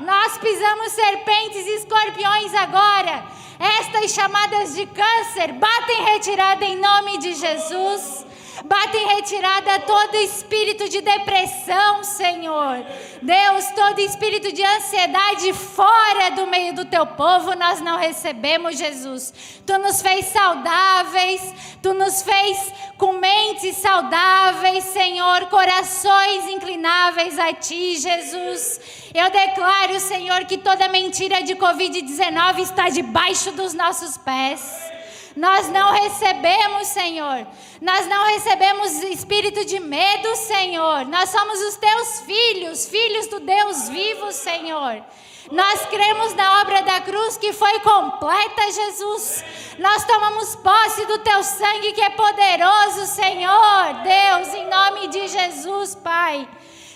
Nós 0.00 0.38
pisamos 0.38 0.92
serpentes 0.92 1.66
e 1.66 1.76
escorpiões 1.76 2.54
agora. 2.54 3.24
Estas 3.58 4.10
chamadas 4.12 4.74
de 4.74 4.86
câncer 4.86 5.52
batem 5.52 6.04
retirada 6.04 6.64
em 6.64 6.76
nome 6.76 7.18
de 7.18 7.34
Jesus. 7.34 8.23
Batem 8.64 9.06
retirada 9.16 9.80
todo 9.80 10.14
espírito 10.16 10.88
de 10.88 11.00
depressão, 11.00 12.04
Senhor. 12.04 12.84
Deus, 13.20 13.66
todo 13.74 13.98
espírito 14.00 14.52
de 14.52 14.62
ansiedade 14.62 15.52
fora 15.52 16.30
do 16.30 16.46
meio 16.46 16.72
do 16.74 16.84
teu 16.84 17.04
povo, 17.06 17.56
nós 17.56 17.80
não 17.80 17.98
recebemos, 17.98 18.78
Jesus. 18.78 19.34
Tu 19.66 19.78
nos 19.78 20.00
fez 20.00 20.26
saudáveis, 20.26 21.54
tu 21.82 21.94
nos 21.94 22.22
fez 22.22 22.72
com 22.96 23.14
mentes 23.14 23.76
saudáveis, 23.76 24.84
Senhor, 24.84 25.46
corações 25.46 26.48
inclináveis 26.48 27.38
a 27.38 27.52
ti, 27.52 27.96
Jesus. 27.96 28.80
Eu 29.12 29.30
declaro, 29.30 29.98
Senhor, 29.98 30.44
que 30.44 30.58
toda 30.58 30.88
mentira 30.88 31.42
de 31.42 31.54
Covid-19 31.56 32.60
está 32.60 32.88
debaixo 32.88 33.50
dos 33.52 33.74
nossos 33.74 34.16
pés. 34.18 34.94
Nós 35.36 35.68
não 35.68 35.92
recebemos, 35.92 36.86
Senhor. 36.88 37.46
Nós 37.80 38.06
não 38.06 38.26
recebemos 38.26 39.02
espírito 39.02 39.64
de 39.64 39.80
medo, 39.80 40.34
Senhor. 40.36 41.04
Nós 41.06 41.30
somos 41.30 41.60
os 41.60 41.76
teus 41.76 42.20
filhos, 42.20 42.86
filhos 42.86 43.26
do 43.26 43.40
Deus 43.40 43.88
vivo, 43.88 44.30
Senhor. 44.30 45.02
Nós 45.50 45.84
cremos 45.86 46.34
na 46.34 46.62
obra 46.62 46.82
da 46.82 47.00
cruz 47.00 47.36
que 47.36 47.52
foi 47.52 47.80
completa, 47.80 48.70
Jesus. 48.70 49.44
Nós 49.78 50.04
tomamos 50.04 50.56
posse 50.56 51.04
do 51.06 51.18
teu 51.18 51.42
sangue 51.42 51.92
que 51.92 52.00
é 52.00 52.10
poderoso, 52.10 53.04
Senhor. 53.06 53.94
Deus, 54.02 54.54
em 54.54 54.66
nome 54.68 55.08
de 55.08 55.28
Jesus, 55.28 55.94
Pai. 55.96 56.48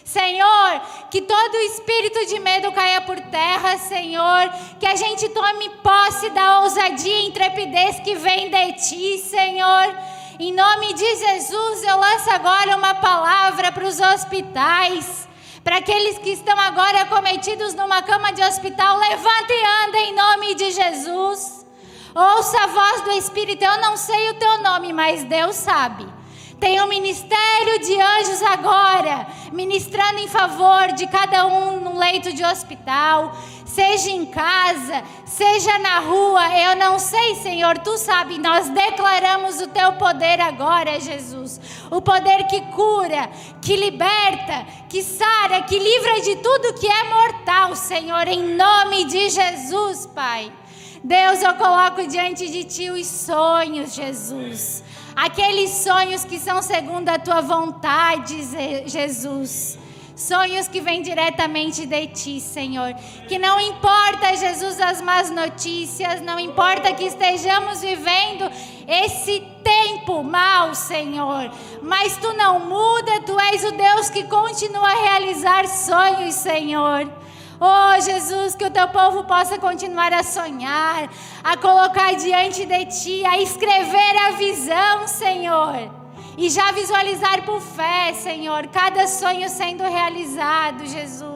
Senhor, 0.09 0.81
que 1.11 1.21
todo 1.21 1.57
espírito 1.57 2.25
de 2.25 2.39
medo 2.39 2.73
caia 2.73 3.03
por 3.03 3.21
terra, 3.21 3.77
Senhor. 3.77 4.51
Que 4.81 4.87
a 4.87 4.97
gente 4.97 5.29
tome 5.29 5.69
posse 5.83 6.31
da 6.31 6.61
ousadia 6.61 7.15
e 7.15 7.27
intrepidez 7.27 8.01
que 8.01 8.15
vem 8.15 8.49
de 8.49 8.73
ti, 8.73 9.19
Senhor. 9.19 9.95
Em 10.41 10.51
nome 10.51 10.95
de 10.95 11.17
Jesus, 11.17 11.85
eu 11.85 11.99
lanço 11.99 12.31
agora 12.31 12.77
uma 12.79 12.95
palavra 12.95 13.71
para 13.71 13.85
os 13.85 14.01
hospitais. 14.01 15.29
Para 15.63 15.77
aqueles 15.77 16.17
que 16.17 16.31
estão 16.31 16.59
agora 16.59 17.05
cometidos 17.05 17.75
numa 17.75 18.01
cama 18.01 18.33
de 18.33 18.43
hospital, 18.43 18.97
levanta 18.97 19.53
e 19.53 19.65
anda 19.85 19.99
em 19.99 20.15
nome 20.15 20.55
de 20.55 20.71
Jesus. 20.71 21.67
Ouça 22.15 22.65
a 22.65 22.67
voz 22.69 23.03
do 23.03 23.11
Espírito. 23.11 23.63
Eu 23.63 23.79
não 23.83 23.95
sei 23.95 24.31
o 24.31 24.35
teu 24.35 24.63
nome, 24.63 24.91
mas 24.95 25.23
Deus 25.25 25.55
sabe. 25.55 26.18
Tem 26.61 26.81
um 26.83 26.89
ministério 26.89 27.79
de 27.81 28.01
anjos 28.01 28.43
agora, 28.43 29.29
ministrando 29.53 30.19
em 30.19 30.27
favor 30.27 30.93
de 30.93 31.07
cada 31.07 31.47
um 31.47 31.79
no 31.79 31.97
leito 31.97 32.33
de 32.33 32.45
hospital, 32.45 33.33
seja 33.65 34.11
em 34.11 34.27
casa, 34.27 35.05
seja 35.25 35.79
na 35.79 36.01
rua. 36.01 36.43
Eu 36.59 36.75
não 36.75 36.99
sei, 36.99 37.37
Senhor, 37.37 37.79
tu 37.79 37.97
sabe. 37.97 38.39
Nós 38.39 38.69
declaramos 38.71 39.61
o 39.61 39.69
teu 39.69 39.93
poder 39.93 40.41
agora, 40.41 40.99
Jesus. 40.99 41.61
O 41.93 42.03
poder 42.03 42.49
que 42.49 42.61
cura, 42.73 43.31
que 43.63 43.77
liberta, 43.77 44.67
que 44.89 45.01
sara, 45.01 45.63
que 45.63 45.79
livra 45.79 46.21
de 46.23 46.37
tudo 46.37 46.75
que 46.75 46.89
é 46.89 47.05
mortal, 47.05 47.77
Senhor, 47.77 48.27
em 48.27 48.57
nome 48.57 49.05
de 49.05 49.31
Jesus, 49.31 50.07
Pai. 50.07 50.53
Deus, 51.05 51.41
eu 51.41 51.55
coloco 51.55 52.05
diante 52.09 52.51
de 52.51 52.65
ti 52.65 52.91
os 52.91 53.07
sonhos, 53.07 53.95
Jesus. 53.95 54.83
Aqueles 55.21 55.71
sonhos 55.71 56.25
que 56.25 56.39
são 56.39 56.63
segundo 56.63 57.09
a 57.09 57.19
tua 57.19 57.41
vontade, 57.41 58.41
Jesus. 58.87 59.77
Sonhos 60.15 60.69
que 60.69 60.81
vêm 60.81 61.03
diretamente 61.03 61.85
de 61.87 62.07
ti, 62.07 62.41
Senhor. 62.41 62.95
Que 63.27 63.37
não 63.37 63.61
importa, 63.61 64.37
Jesus, 64.37 64.81
as 64.81 65.01
más 65.01 65.29
notícias, 65.29 66.21
não 66.21 66.39
importa 66.39 66.93
que 66.93 67.03
estejamos 67.03 67.81
vivendo 67.81 68.49
esse 68.87 69.41
tempo 69.65 70.23
mal, 70.23 70.73
Senhor. 70.77 71.51
Mas 71.83 72.17
tu 72.19 72.33
não 72.35 72.61
muda, 72.61 73.21
tu 73.23 73.41
és 73.41 73.65
o 73.65 73.73
Deus 73.73 74.09
que 74.11 74.23
continua 74.23 74.89
a 74.89 75.03
realizar 75.03 75.67
sonhos, 75.67 76.37
Senhor. 76.37 77.11
Oh 77.61 78.01
Jesus, 78.01 78.55
que 78.55 78.65
o 78.65 78.71
teu 78.71 78.87
povo 78.89 79.25
possa 79.25 79.59
continuar 79.59 80.13
a 80.13 80.23
sonhar, 80.23 81.11
a 81.43 81.57
colocar 81.57 82.15
diante 82.15 82.65
de 82.65 82.87
ti, 82.87 83.25
a 83.25 83.41
escrever 83.41 84.17
a 84.29 84.31
visão, 84.33 85.09
Senhor. 85.09 85.91
E 86.37 86.49
já 86.49 86.71
visualizar 86.71 87.45
por 87.45 87.61
fé, 87.61 88.13
Senhor, 88.15 88.69
cada 88.69 89.09
sonho 89.09 89.49
sendo 89.49 89.83
realizado, 89.83 90.87
Jesus. 90.87 91.28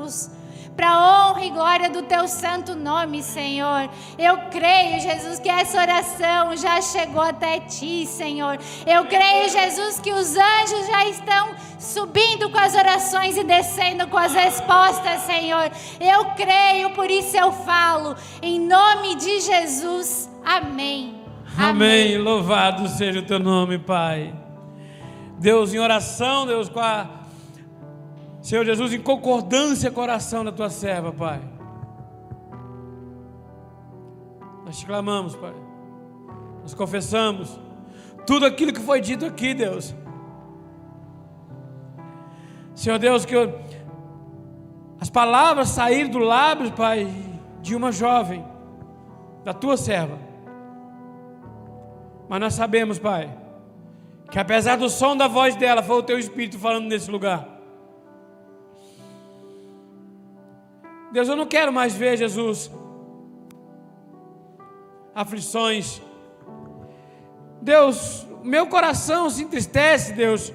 Para 0.76 0.98
honra 0.98 1.44
e 1.44 1.50
glória 1.50 1.90
do 1.90 2.02
teu 2.02 2.26
santo 2.26 2.74
nome, 2.74 3.22
Senhor. 3.22 3.88
Eu 4.18 4.36
creio, 4.50 5.00
Jesus, 5.00 5.38
que 5.38 5.48
essa 5.48 5.80
oração 5.80 6.56
já 6.56 6.80
chegou 6.80 7.22
até 7.22 7.60
ti, 7.60 8.06
Senhor. 8.06 8.58
Eu 8.86 9.04
creio, 9.04 9.50
Jesus, 9.50 10.00
que 10.00 10.12
os 10.12 10.34
anjos 10.36 10.86
já 10.86 11.06
estão 11.06 11.50
subindo 11.78 12.48
com 12.50 12.58
as 12.58 12.74
orações 12.74 13.36
e 13.36 13.44
descendo 13.44 14.06
com 14.08 14.16
as 14.16 14.32
respostas, 14.32 15.20
Senhor. 15.22 15.70
Eu 16.00 16.26
creio, 16.36 16.90
por 16.90 17.10
isso 17.10 17.36
eu 17.36 17.52
falo, 17.52 18.16
em 18.40 18.58
nome 18.58 19.14
de 19.16 19.40
Jesus. 19.40 20.30
Amém. 20.44 21.20
Amém. 21.56 21.68
Amém. 21.68 22.18
Louvado 22.18 22.88
seja 22.88 23.20
o 23.20 23.22
teu 23.22 23.38
nome, 23.38 23.78
Pai. 23.78 24.34
Deus, 25.38 25.74
em 25.74 25.78
oração, 25.78 26.46
Deus, 26.46 26.68
com 26.68 26.80
a 26.80 27.21
Senhor 28.42 28.64
Jesus, 28.64 28.92
em 28.92 29.00
concordância 29.00 29.88
com 29.88 30.00
a 30.00 30.02
oração 30.02 30.44
da 30.44 30.50
tua 30.50 30.68
serva, 30.68 31.12
Pai. 31.12 31.40
Nós 34.64 34.80
te 34.80 34.84
clamamos, 34.84 35.36
Pai. 35.36 35.54
Nós 36.60 36.74
confessamos 36.74 37.56
tudo 38.26 38.44
aquilo 38.44 38.72
que 38.72 38.80
foi 38.80 39.00
dito 39.00 39.24
aqui, 39.24 39.54
Deus. 39.54 39.94
Senhor 42.74 42.98
Deus, 42.98 43.24
que 43.24 43.36
eu, 43.36 43.60
as 45.00 45.08
palavras 45.08 45.68
saíram 45.68 46.10
do 46.10 46.18
lábio, 46.18 46.72
Pai, 46.72 47.06
de 47.60 47.76
uma 47.76 47.92
jovem, 47.92 48.44
da 49.44 49.54
tua 49.54 49.76
serva. 49.76 50.18
Mas 52.28 52.40
nós 52.40 52.54
sabemos, 52.54 52.98
Pai, 52.98 53.32
que 54.32 54.38
apesar 54.38 54.76
do 54.76 54.88
som 54.88 55.16
da 55.16 55.28
voz 55.28 55.54
dela, 55.54 55.80
foi 55.80 55.96
o 55.96 56.02
teu 56.02 56.18
Espírito 56.18 56.58
falando 56.58 56.88
nesse 56.88 57.08
lugar. 57.08 57.51
Deus, 61.12 61.28
eu 61.28 61.36
não 61.36 61.46
quero 61.46 61.70
mais 61.70 61.94
ver, 61.94 62.16
Jesus, 62.16 62.70
aflições. 65.14 66.00
Deus, 67.60 68.26
meu 68.42 68.66
coração 68.66 69.28
se 69.28 69.42
entristece, 69.42 70.14
Deus, 70.14 70.52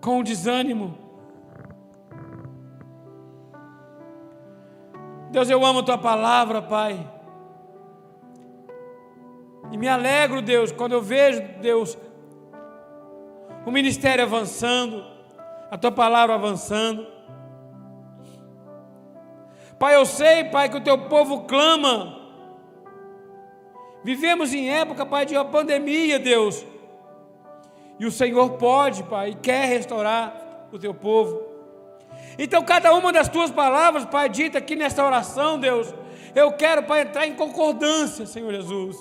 com 0.00 0.20
o 0.20 0.22
desânimo. 0.22 0.98
Deus, 5.30 5.48
eu 5.48 5.64
amo 5.64 5.80
a 5.80 5.82
tua 5.82 5.98
palavra, 5.98 6.60
Pai. 6.60 7.10
E 9.72 9.78
me 9.78 9.88
alegro, 9.88 10.42
Deus, 10.42 10.70
quando 10.70 10.92
eu 10.92 11.00
vejo, 11.00 11.42
Deus, 11.60 11.96
o 13.64 13.70
ministério 13.70 14.22
avançando, 14.22 15.02
a 15.70 15.78
tua 15.78 15.90
palavra 15.90 16.34
avançando. 16.34 17.13
Pai, 19.84 19.96
eu 19.96 20.06
sei, 20.06 20.44
Pai, 20.44 20.70
que 20.70 20.78
o 20.78 20.80
teu 20.80 20.96
povo 20.96 21.42
clama. 21.42 22.18
Vivemos 24.02 24.54
em 24.54 24.70
época, 24.70 25.04
Pai, 25.04 25.26
de 25.26 25.34
uma 25.34 25.44
pandemia, 25.44 26.18
Deus. 26.18 26.64
E 28.00 28.06
o 28.06 28.10
Senhor 28.10 28.52
pode, 28.52 29.02
Pai, 29.02 29.32
e 29.32 29.34
quer 29.34 29.66
restaurar 29.66 30.68
o 30.72 30.78
teu 30.78 30.94
povo. 30.94 31.38
Então, 32.38 32.64
cada 32.64 32.94
uma 32.94 33.12
das 33.12 33.28
tuas 33.28 33.50
palavras, 33.50 34.06
Pai, 34.06 34.30
dita 34.30 34.56
aqui 34.56 34.74
nesta 34.74 35.04
oração, 35.04 35.58
Deus, 35.58 35.94
eu 36.34 36.50
quero, 36.52 36.84
Pai, 36.84 37.02
entrar 37.02 37.26
em 37.26 37.34
concordância, 37.34 38.24
Senhor 38.24 38.54
Jesus. 38.54 38.96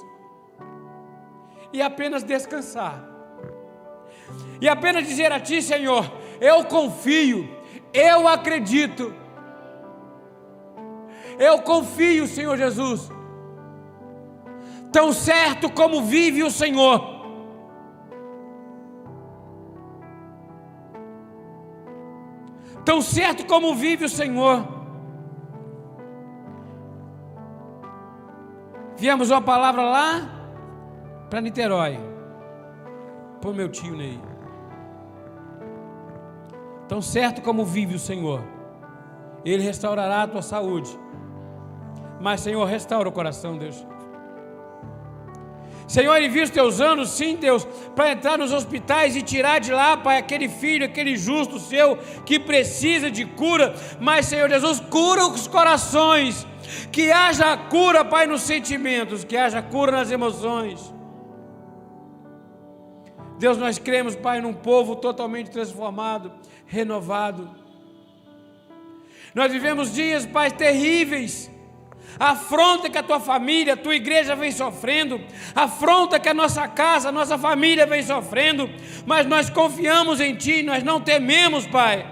E 1.71 1.81
apenas 1.81 2.23
descansar. 2.23 3.01
E 4.59 4.67
apenas 4.67 5.07
dizer 5.07 5.31
a 5.31 5.39
Ti, 5.39 5.61
Senhor, 5.61 6.11
eu 6.41 6.65
confio, 6.65 7.49
eu 7.93 8.27
acredito 8.27 9.22
eu 11.39 11.61
confio, 11.61 12.27
Senhor 12.27 12.57
Jesus. 12.57 13.11
Tão 14.91 15.11
certo 15.11 15.71
como 15.71 16.03
vive 16.03 16.43
o 16.43 16.51
Senhor. 16.51 17.13
Tão 22.85 23.01
certo 23.01 23.45
como 23.45 23.75
vive 23.75 24.05
o 24.05 24.09
Senhor. 24.09 24.67
Viemos 28.97 29.31
uma 29.31 29.41
palavra 29.41 29.81
lá 29.81 30.29
para 31.29 31.41
Niterói. 31.41 31.99
Para 33.41 33.51
meu 33.51 33.69
tio 33.69 33.95
Ney. 33.95 34.19
Tão 36.87 37.01
certo 37.01 37.41
como 37.41 37.65
vive 37.65 37.95
o 37.95 37.99
Senhor, 37.99 38.43
Ele 39.43 39.63
restaurará 39.63 40.23
a 40.23 40.27
tua 40.27 40.41
saúde. 40.41 41.02
Mas, 42.23 42.39
Senhor, 42.39 42.63
restaura 42.63 43.09
o 43.09 43.11
coração, 43.11 43.57
Deus. 43.57 43.85
Senhor, 45.85 46.17
os 46.21 46.49
teus 46.49 46.79
anos, 46.79 47.09
sim, 47.09 47.35
Deus, 47.35 47.67
para 47.93 48.13
entrar 48.13 48.37
nos 48.37 48.53
hospitais 48.53 49.17
e 49.17 49.21
tirar 49.21 49.59
de 49.59 49.73
lá, 49.73 49.97
Pai, 49.97 50.19
aquele 50.19 50.47
filho, 50.47 50.85
aquele 50.85 51.17
justo 51.17 51.59
seu 51.59 51.97
que 52.25 52.39
precisa 52.39 53.11
de 53.11 53.25
cura. 53.25 53.75
Mas, 53.99 54.27
Senhor 54.27 54.49
Jesus, 54.49 54.79
cura 54.79 55.27
os 55.27 55.49
corações. 55.49 56.47
Que 56.93 57.11
haja 57.11 57.57
cura, 57.57 58.05
Pai, 58.05 58.25
nos 58.25 58.43
sentimentos, 58.43 59.25
que 59.25 59.35
haja 59.35 59.61
cura 59.61 59.91
nas 59.91 60.09
emoções. 60.09 60.93
Deus, 63.37 63.57
nós 63.57 63.77
cremos, 63.77 64.15
Pai, 64.15 64.39
num 64.39 64.53
povo 64.53 64.95
totalmente 64.95 65.51
transformado, 65.51 66.31
renovado. 66.65 67.49
Nós 69.35 69.51
vivemos 69.51 69.93
dias, 69.93 70.25
Pai, 70.25 70.49
terríveis 70.49 71.51
a 72.19 72.31
afronta 72.31 72.89
que 72.89 72.97
a 72.97 73.03
tua 73.03 73.19
família, 73.19 73.73
a 73.73 73.77
tua 73.77 73.95
igreja 73.95 74.35
vem 74.35 74.51
sofrendo, 74.51 75.21
a 75.55 75.63
afronta 75.63 76.19
que 76.19 76.29
a 76.29 76.33
nossa 76.33 76.67
casa, 76.67 77.09
a 77.09 77.11
nossa 77.11 77.37
família 77.37 77.85
vem 77.85 78.03
sofrendo, 78.03 78.69
mas 79.05 79.25
nós 79.25 79.49
confiamos 79.49 80.19
em 80.19 80.35
Ti, 80.35 80.63
nós 80.63 80.83
não 80.83 81.01
tememos, 81.01 81.65
Pai. 81.65 82.05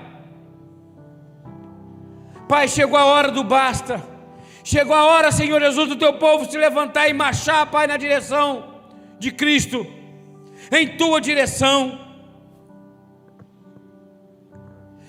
Pai, 2.48 2.68
chegou 2.68 2.98
a 2.98 3.06
hora 3.06 3.32
do 3.32 3.44
basta, 3.44 4.04
chegou 4.64 4.96
a 4.96 5.06
hora, 5.06 5.32
Senhor 5.32 5.62
Jesus, 5.62 5.88
do 5.88 5.96
teu 5.96 6.14
povo 6.14 6.50
se 6.50 6.58
levantar 6.58 7.08
e 7.08 7.14
marchar, 7.14 7.66
Pai, 7.68 7.88
na 7.88 7.98
direção 7.98 8.82
de 9.20 9.32
Cristo, 9.32 9.86
em 10.72 10.98
tua 10.98 11.22
direção. 11.22 12.00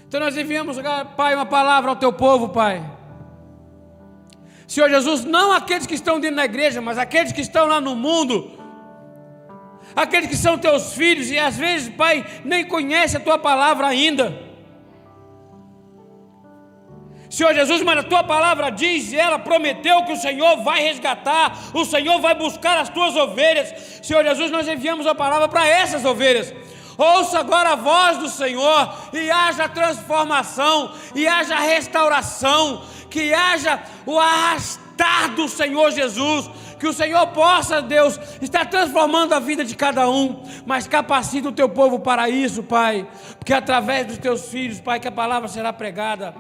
Então 0.07 0.20
nós 0.20 0.36
enviamos, 0.36 0.76
Pai, 1.16 1.34
uma 1.34 1.47
palavra 1.47 1.90
ao 1.90 1.97
teu 1.97 2.12
povo, 2.12 2.51
Pai 2.51 2.91
Senhor 4.73 4.89
Jesus, 4.89 5.23
não 5.23 5.53
aqueles 5.53 5.87
que 5.87 5.95
estão 5.95 6.18
dentro 6.18 6.37
da 6.37 6.47
igreja, 6.47 6.81
mas 6.81 6.97
aqueles 6.97 7.31
que 7.31 7.43
estão 7.43 7.66
lá 7.66 7.79
no 7.79 7.95
mundo, 7.95 8.59
aqueles 9.95 10.31
que 10.31 10.37
são 10.45 10.57
teus 10.57 10.95
filhos 10.95 11.31
e 11.31 11.39
às 11.39 11.59
vezes, 11.59 11.95
Pai, 11.95 12.25
nem 12.43 12.64
conhece 12.64 13.14
a 13.18 13.20
tua 13.20 13.37
palavra 13.37 13.87
ainda. 13.87 14.35
Senhor 17.29 17.53
Jesus, 17.53 17.83
mas 17.83 17.99
a 17.99 18.03
tua 18.03 18.25
palavra 18.25 18.70
diz, 18.70 19.12
e 19.12 19.18
ela 19.18 19.39
prometeu 19.39 20.07
que 20.07 20.14
o 20.14 20.16
Senhor 20.16 20.62
vai 20.62 20.81
resgatar, 20.81 21.53
o 21.75 21.85
Senhor 21.85 22.18
vai 22.18 22.35
buscar 22.35 22.79
as 22.79 22.89
tuas 22.89 23.14
ovelhas. 23.14 24.01
Senhor 24.03 24.25
Jesus, 24.25 24.51
nós 24.51 24.66
enviamos 24.66 25.07
a 25.07 25.14
palavra 25.14 25.49
para 25.49 25.66
essas 25.66 26.03
ovelhas. 26.03 26.51
Ouça 27.03 27.40
agora 27.40 27.70
a 27.70 27.74
voz 27.74 28.18
do 28.18 28.28
Senhor 28.28 28.94
e 29.12 29.28
haja 29.28 29.68
transformação, 29.68 30.92
e 31.16 31.26
haja 31.26 31.59
restauração, 31.59 32.84
que 33.11 33.34
haja 33.34 33.82
o 34.07 34.20
arrastar 34.20 35.34
do 35.34 35.48
Senhor 35.48 35.90
Jesus, 35.90 36.48
que 36.78 36.86
o 36.86 36.92
Senhor 36.92 37.26
possa, 37.28 37.82
Deus, 37.82 38.20
estar 38.40 38.66
transformando 38.66 39.32
a 39.32 39.40
vida 39.40 39.64
de 39.64 39.74
cada 39.74 40.09
um, 40.09 40.44
mas 40.64 40.86
capacita 40.86 41.48
o 41.48 41.53
teu 41.53 41.68
povo 41.68 41.98
para 41.98 42.28
isso, 42.28 42.62
Pai, 42.62 43.09
porque 43.36 43.53
através 43.53 44.07
dos 44.07 44.18
teus 44.18 44.48
filhos, 44.48 44.80
Pai, 44.80 45.00
que 45.00 45.09
a 45.09 45.12
palavra 45.12 45.48
será 45.48 45.72
pregada. 45.72 46.32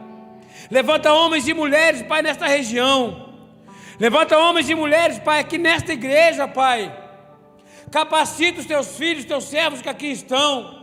Levanta 0.70 1.12
homens 1.12 1.48
e 1.48 1.54
mulheres, 1.54 2.02
Pai, 2.02 2.22
nesta 2.22 2.46
região. 2.46 3.30
Levanta 3.98 4.38
homens 4.38 4.70
e 4.70 4.76
mulheres, 4.76 5.18
Pai, 5.18 5.40
aqui 5.40 5.58
nesta 5.58 5.92
igreja, 5.92 6.46
Pai. 6.46 7.01
Capacita 7.92 8.60
os 8.60 8.66
teus 8.66 8.96
filhos, 8.96 9.20
os 9.20 9.28
teus 9.28 9.44
servos 9.44 9.82
que 9.82 9.88
aqui 9.88 10.06
estão. 10.06 10.82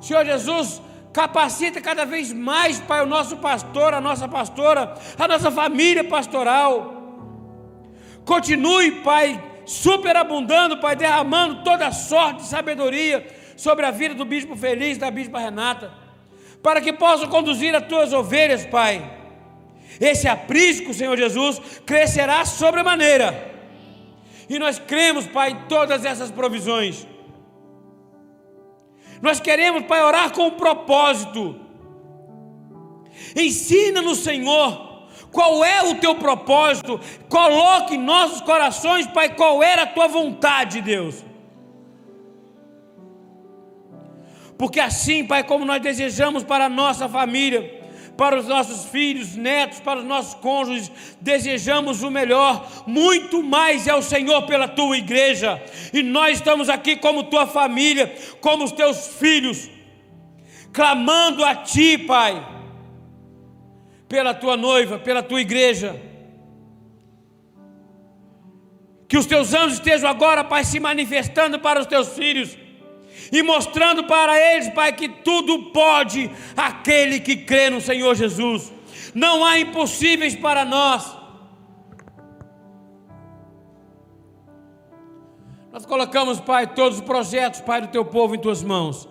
Senhor 0.00 0.24
Jesus, 0.24 0.80
Capacita 1.12 1.80
cada 1.80 2.04
vez 2.04 2.32
mais, 2.32 2.78
Pai, 2.78 3.02
o 3.02 3.06
nosso 3.06 3.36
pastor, 3.38 3.92
a 3.92 4.00
nossa 4.00 4.28
pastora, 4.28 4.94
a 5.18 5.26
nossa 5.26 5.50
família 5.50 6.04
pastoral. 6.04 6.94
Continue, 8.24 8.92
Pai, 9.02 9.42
superabundando, 9.66 10.78
Pai, 10.78 10.94
derramando 10.94 11.64
toda 11.64 11.90
sorte 11.90 12.42
de 12.42 12.46
sabedoria 12.46 13.26
sobre 13.56 13.84
a 13.84 13.90
vida 13.90 14.14
do 14.14 14.24
bispo 14.24 14.54
feliz, 14.54 14.98
da 14.98 15.10
bispa 15.10 15.40
Renata, 15.40 15.92
para 16.62 16.80
que 16.80 16.92
possam 16.92 17.28
conduzir 17.28 17.74
as 17.74 17.86
tuas 17.88 18.12
ovelhas, 18.12 18.64
Pai. 18.64 19.18
Esse 20.00 20.28
aprisco, 20.28 20.94
Senhor 20.94 21.16
Jesus, 21.16 21.60
crescerá 21.84 22.44
sobremaneira. 22.44 23.49
E 24.50 24.58
nós 24.58 24.80
cremos, 24.80 25.28
Pai, 25.28 25.50
em 25.50 25.56
todas 25.68 26.04
essas 26.04 26.28
provisões. 26.28 27.06
Nós 29.22 29.38
queremos, 29.38 29.84
Pai, 29.84 30.02
orar 30.02 30.32
com 30.32 30.48
um 30.48 30.50
propósito. 30.50 31.54
Ensina-nos, 33.36 34.18
Senhor, 34.18 35.06
qual 35.30 35.64
é 35.64 35.84
o 35.84 35.94
teu 36.00 36.16
propósito, 36.16 36.98
coloque 37.28 37.94
em 37.94 38.02
nossos 38.02 38.40
corações, 38.40 39.06
Pai, 39.06 39.36
qual 39.36 39.62
era 39.62 39.82
a 39.82 39.86
tua 39.86 40.08
vontade, 40.08 40.80
Deus. 40.80 41.24
Porque 44.58 44.80
assim, 44.80 45.24
Pai, 45.24 45.44
como 45.44 45.64
nós 45.64 45.80
desejamos 45.80 46.42
para 46.42 46.64
a 46.64 46.68
nossa 46.68 47.08
família, 47.08 47.79
para 48.20 48.38
os 48.38 48.46
nossos 48.46 48.84
filhos, 48.90 49.34
netos, 49.34 49.80
para 49.80 50.00
os 50.00 50.04
nossos 50.04 50.34
cônjuges, 50.34 50.92
desejamos 51.22 52.02
o 52.02 52.10
melhor, 52.10 52.70
muito 52.86 53.42
mais 53.42 53.86
é 53.86 53.94
o 53.94 54.02
Senhor 54.02 54.42
pela 54.42 54.68
tua 54.68 54.98
igreja, 54.98 55.58
e 55.90 56.02
nós 56.02 56.36
estamos 56.36 56.68
aqui 56.68 56.96
como 56.96 57.24
tua 57.24 57.46
família, 57.46 58.14
como 58.42 58.64
os 58.64 58.72
teus 58.72 59.06
filhos, 59.18 59.70
clamando 60.70 61.42
a 61.42 61.54
Ti, 61.54 61.96
Pai, 61.96 62.46
pela 64.06 64.34
tua 64.34 64.54
noiva, 64.54 64.98
pela 64.98 65.22
tua 65.22 65.40
igreja. 65.40 65.98
Que 69.08 69.16
os 69.16 69.24
teus 69.24 69.54
anjos 69.54 69.78
estejam 69.78 70.10
agora, 70.10 70.44
Pai, 70.44 70.62
se 70.64 70.78
manifestando 70.78 71.58
para 71.58 71.80
os 71.80 71.86
teus 71.86 72.10
filhos 72.10 72.54
e 73.32 73.42
mostrando 73.42 74.04
para 74.04 74.38
eles, 74.38 74.68
Pai, 74.70 74.92
que 74.92 75.08
tudo 75.08 75.70
pode 75.70 76.30
aquele 76.56 77.20
que 77.20 77.36
crê 77.36 77.70
no 77.70 77.80
Senhor 77.80 78.14
Jesus. 78.14 78.72
Não 79.14 79.44
há 79.44 79.58
impossíveis 79.58 80.34
para 80.34 80.64
nós. 80.64 81.16
Nós 85.72 85.86
colocamos, 85.86 86.40
Pai, 86.40 86.66
todos 86.66 86.98
os 86.98 87.04
projetos, 87.04 87.60
Pai, 87.60 87.80
do 87.80 87.88
teu 87.88 88.04
povo 88.04 88.34
em 88.34 88.40
tuas 88.40 88.62
mãos. 88.62 89.08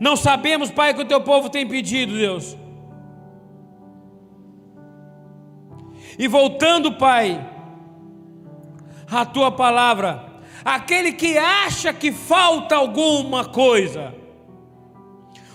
Não 0.00 0.16
sabemos, 0.16 0.70
Pai, 0.70 0.90
o 0.90 0.94
que 0.96 1.02
o 1.02 1.08
teu 1.08 1.20
povo 1.20 1.48
tem 1.48 1.66
pedido, 1.66 2.12
Deus. 2.12 2.56
E 6.18 6.26
voltando, 6.26 6.92
Pai, 6.94 7.48
a 9.10 9.24
tua 9.24 9.52
palavra, 9.52 10.33
aquele 10.64 11.12
que 11.12 11.36
acha 11.36 11.92
que 11.92 12.10
falta 12.10 12.76
alguma 12.76 13.44
coisa. 13.44 14.14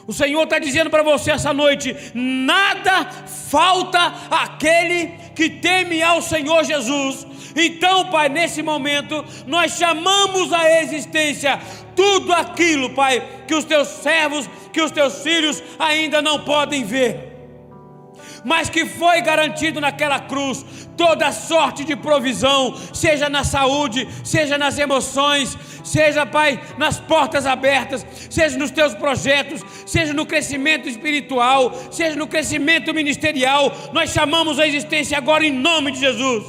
O 0.05 0.14
Senhor 0.14 0.43
está 0.43 0.60
dizendo 0.60 0.89
para 0.89 1.03
você 1.03 1.32
essa 1.32 1.53
noite: 1.53 1.95
nada 2.14 3.05
falta 3.49 3.99
aquele 4.30 5.07
que 5.36 5.49
teme 5.49 6.01
ao 6.01 6.22
Senhor 6.22 6.64
Jesus. 6.64 7.28
Então, 7.55 8.10
Pai, 8.10 8.30
nesse 8.30 8.62
momento, 8.62 9.24
nós 9.45 9.74
chamamos 9.74 10.53
a 10.53 10.82
existência 10.82 11.60
tudo 11.95 12.32
aquilo, 12.34 12.91
Pai, 12.91 13.43
que 13.47 13.53
os 13.55 13.66
teus 13.66 13.88
servos, 13.88 14.49
que 14.72 14.82
os 14.82 14.91
teus 14.91 15.22
filhos 15.22 15.62
ainda 15.78 16.22
não 16.22 16.43
podem 16.43 16.84
ver 16.84 17.28
mas 18.49 18.67
que 18.67 18.83
foi 18.83 19.21
garantido 19.21 19.79
naquela 19.79 20.19
cruz 20.19 20.65
toda 20.97 21.31
sorte 21.31 21.83
de 21.83 21.95
provisão, 21.95 22.75
seja 22.91 23.29
na 23.29 23.43
saúde, 23.43 24.07
seja 24.23 24.57
nas 24.57 24.79
emoções, 24.79 25.55
seja, 25.83 26.25
Pai, 26.25 26.59
nas 26.75 26.99
portas 26.99 27.45
abertas, 27.45 28.03
seja 28.27 28.57
nos 28.57 28.71
teus 28.71 28.95
projetos, 28.95 29.63
seja 29.85 30.13
no 30.13 30.25
crescimento 30.25 30.89
espiritual, 30.89 31.71
seja 31.91 32.15
no 32.15 32.25
crescimento 32.25 32.91
ministerial. 32.91 33.71
Nós 33.93 34.09
chamamos 34.09 34.57
a 34.57 34.65
existência 34.65 35.15
agora 35.15 35.45
em 35.45 35.51
nome 35.51 35.91
de 35.91 35.99
Jesus. 35.99 36.43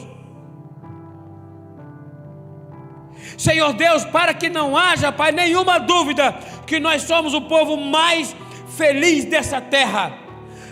Senhor 3.36 3.74
Deus, 3.74 4.06
para 4.06 4.32
que 4.32 4.48
não 4.48 4.74
haja, 4.74 5.12
Pai, 5.12 5.32
nenhuma 5.32 5.78
dúvida 5.78 6.34
que 6.66 6.80
nós 6.80 7.02
somos 7.02 7.34
o 7.34 7.42
povo 7.42 7.76
mais 7.76 8.34
feliz 8.74 9.26
dessa 9.26 9.60
terra 9.60 10.19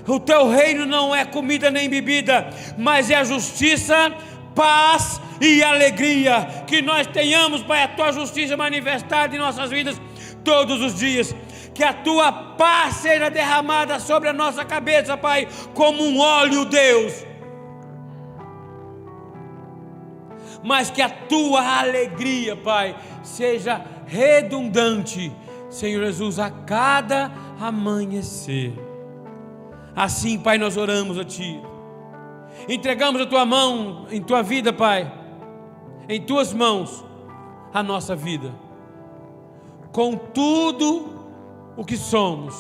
o 0.09 0.19
teu 0.19 0.49
reino 0.49 0.87
não 0.87 1.15
é 1.15 1.25
comida 1.25 1.71
nem 1.71 1.89
bebida, 1.89 2.49
mas 2.79 3.11
é 3.11 3.17
a 3.17 3.25
justiça, 3.25 4.11
paz 4.55 5.21
e 5.39 5.63
alegria. 5.63 6.65
Que 6.67 6.81
nós 6.81 7.07
tenhamos, 7.07 7.63
Pai, 7.63 7.83
a 7.83 7.89
tua 7.89 8.11
justiça 8.13 8.57
manifestada 8.57 9.37
em 9.37 9.39
nossas 9.39 9.71
vidas 9.71 10.01
todos 10.43 10.81
os 10.81 10.95
dias. 10.95 11.35
Que 11.75 11.85
a 11.85 11.93
tua 11.93 12.33
paz 12.33 12.95
seja 12.95 13.29
derramada 13.29 14.01
sobre 14.01 14.31
a 14.31 14.33
nossa 14.33 14.65
cabeça, 14.65 15.15
Pai, 15.15 15.47
como 15.75 16.03
um 16.03 16.19
óleo, 16.19 16.65
Deus. 16.65 17.13
Mas 20.65 20.91
que 20.91 21.03
a 21.03 21.11
tua 21.11 21.81
alegria, 21.81 22.57
Pai, 22.57 22.97
seja 23.23 23.85
redundante, 24.07 25.31
Senhor 25.69 26.03
Jesus, 26.07 26.39
a 26.39 26.51
cada 26.51 27.31
amanhecer. 27.61 28.88
Assim, 29.99 30.39
Pai, 30.39 30.59
nós 30.59 30.77
oramos 30.77 31.19
a 31.19 31.25
Ti. 31.25 31.61
Entregamos 32.69 33.21
a 33.21 33.27
Tua 33.27 33.45
mão, 33.45 34.07
em 34.13 34.23
Tua 34.23 34.45
vida, 34.45 34.73
Pai, 34.73 35.13
em 36.09 36.23
Tuas 36.23 36.53
mãos, 36.53 37.05
a 37.75 37.83
nossa 37.83 38.15
vida. 38.15 38.55
Com 39.91 40.17
tudo 40.17 41.27
o 41.77 41.85
que 41.85 41.97
somos, 41.97 42.55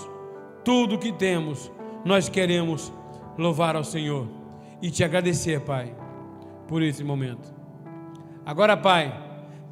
tudo 0.64 0.96
o 0.96 0.98
que 0.98 1.12
temos, 1.12 1.70
nós 2.04 2.28
queremos 2.28 2.92
louvar 3.38 3.76
ao 3.76 3.84
Senhor 3.84 4.26
e 4.82 4.90
te 4.90 5.04
agradecer, 5.04 5.60
Pai, 5.60 5.94
por 6.66 6.82
esse 6.82 7.04
momento. 7.04 7.54
Agora, 8.44 8.76
Pai, 8.76 9.16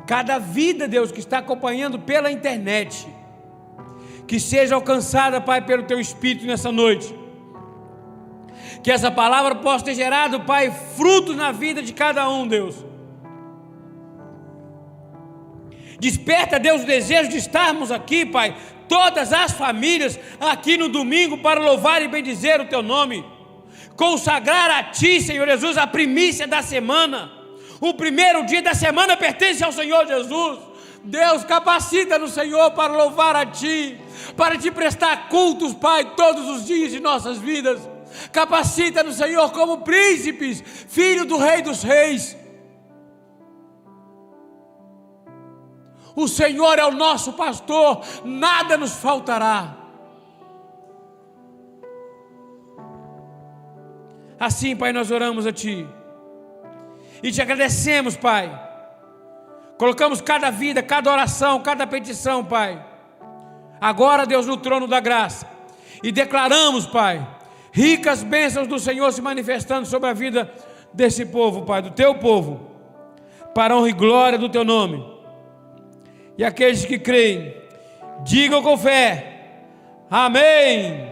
cada 0.07 0.39
vida, 0.39 0.87
Deus, 0.87 1.11
que 1.11 1.19
está 1.19 1.39
acompanhando 1.39 1.99
pela 1.99 2.31
internet, 2.31 3.09
que 4.25 4.39
seja 4.39 4.77
alcançada, 4.77 5.41
Pai, 5.41 5.67
pelo 5.67 5.83
Teu 5.83 5.99
Espírito 5.99 6.47
nessa 6.47 6.71
noite 6.71 7.26
que 8.83 8.91
essa 8.91 9.11
palavra 9.11 9.55
possa 9.57 9.85
ter 9.87 9.95
gerado, 9.95 10.41
Pai, 10.41 10.73
frutos 10.97 11.37
na 11.37 11.53
vida 11.53 11.83
de 11.83 11.93
cada 11.93 12.29
um, 12.29 12.47
Deus. 12.47 12.77
Desperta, 15.99 16.59
Deus, 16.59 16.83
o 16.83 16.87
desejo 16.87 17.31
de 17.31 17.39
estarmos 17.39 17.91
aqui, 17.91 18.27
Pai, 18.27 18.57
todas 18.89 19.33
as 19.33 19.53
famílias 19.53 20.19
aqui 20.41 20.77
no 20.77 20.89
domingo 20.89 21.39
para 21.39 21.61
louvar 21.61 22.03
e 22.03 22.09
bendizer 22.09 22.61
o 22.61 22.67
Teu 22.67 22.83
nome. 22.83 23.25
Consagrar 23.97 24.71
a 24.71 24.83
Ti, 24.85 25.21
Senhor 25.21 25.47
Jesus, 25.47 25.79
a 25.79 25.87
primícia 25.87 26.47
da 26.47 26.63
semana. 26.63 27.33
O 27.81 27.95
primeiro 27.95 28.45
dia 28.45 28.63
da 28.63 28.75
semana 28.75 29.17
pertence 29.17 29.65
ao 29.65 29.73
Senhor 29.73 30.07
Jesus. 30.07 30.59
Deus, 31.03 31.45
capacita 31.45 32.19
no 32.19 32.29
Senhor 32.29 32.73
para 32.73 32.93
louvar 32.93 33.37
a 33.37 33.47
Ti, 33.47 33.99
para 34.37 34.59
te 34.59 34.71
prestar 34.71 35.29
cultos, 35.29 35.73
Pai, 35.73 36.15
todos 36.17 36.49
os 36.49 36.67
dias 36.67 36.91
de 36.91 37.01
nossas 37.01 37.39
vidas. 37.39 37.96
Capacita-nos, 38.33 39.17
Senhor, 39.17 39.51
como 39.53 39.83
príncipes, 39.83 40.61
filho 40.89 41.25
do 41.25 41.37
Rei 41.37 41.63
dos 41.63 41.83
Reis. 41.83 42.37
O 46.15 46.27
Senhor 46.27 46.79
é 46.79 46.85
o 46.85 46.93
nosso 46.93 47.35
pastor, 47.35 48.03
nada 48.25 48.77
nos 48.77 48.95
faltará. 48.95 49.77
Assim, 54.39 54.77
Pai, 54.77 54.93
nós 54.93 55.11
oramos 55.11 55.47
a 55.47 55.53
Ti 55.53 55.87
e 57.23 57.33
te 57.33 57.41
agradecemos, 57.41 58.17
Pai. 58.17 58.65
Colocamos 59.79 60.21
cada 60.21 60.51
vida, 60.51 60.83
cada 60.83 61.11
oração, 61.11 61.61
cada 61.61 61.87
petição, 61.87 62.45
Pai. 62.45 62.83
Agora, 63.81 64.27
Deus, 64.27 64.47
no 64.47 64.57
trono 64.57 64.87
da 64.87 65.01
graça. 65.01 65.47
E 66.03 66.13
declaramos, 66.13 66.87
Pai, 66.87 67.27
ricas 67.77 68.23
bênçãos 68.23 68.67
do 68.67 68.79
Senhor 68.79 69.13
se 69.13 69.21
manifestando 69.21 69.87
sobre 69.87 70.09
a 70.09 70.15
vida 70.15 70.51
desse 70.95 71.27
povo, 71.27 71.67
Pai, 71.67 71.83
do 71.83 71.91
teu 71.91 72.15
povo, 72.15 72.71
para 73.55 73.77
honra 73.77 73.91
e 73.91 73.93
glória 73.93 74.39
do 74.39 74.49
teu 74.49 74.65
nome. 74.65 75.05
E 76.39 76.45
aqueles 76.45 76.87
que 76.87 76.99
creem, 76.99 77.55
digam 78.25 78.63
com 78.63 78.79
fé: 78.79 79.59
Amém, 80.11 81.07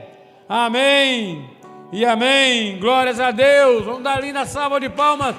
Amém 0.49 1.51
e 1.93 2.03
Amém. 2.03 2.79
Glórias 2.79 3.21
a 3.21 3.31
Deus. 3.31 3.85
Vamos 3.85 4.03
dar 4.03 4.23
linda 4.23 4.47
salva 4.47 4.81
de 4.81 4.89
palmas 4.89 5.37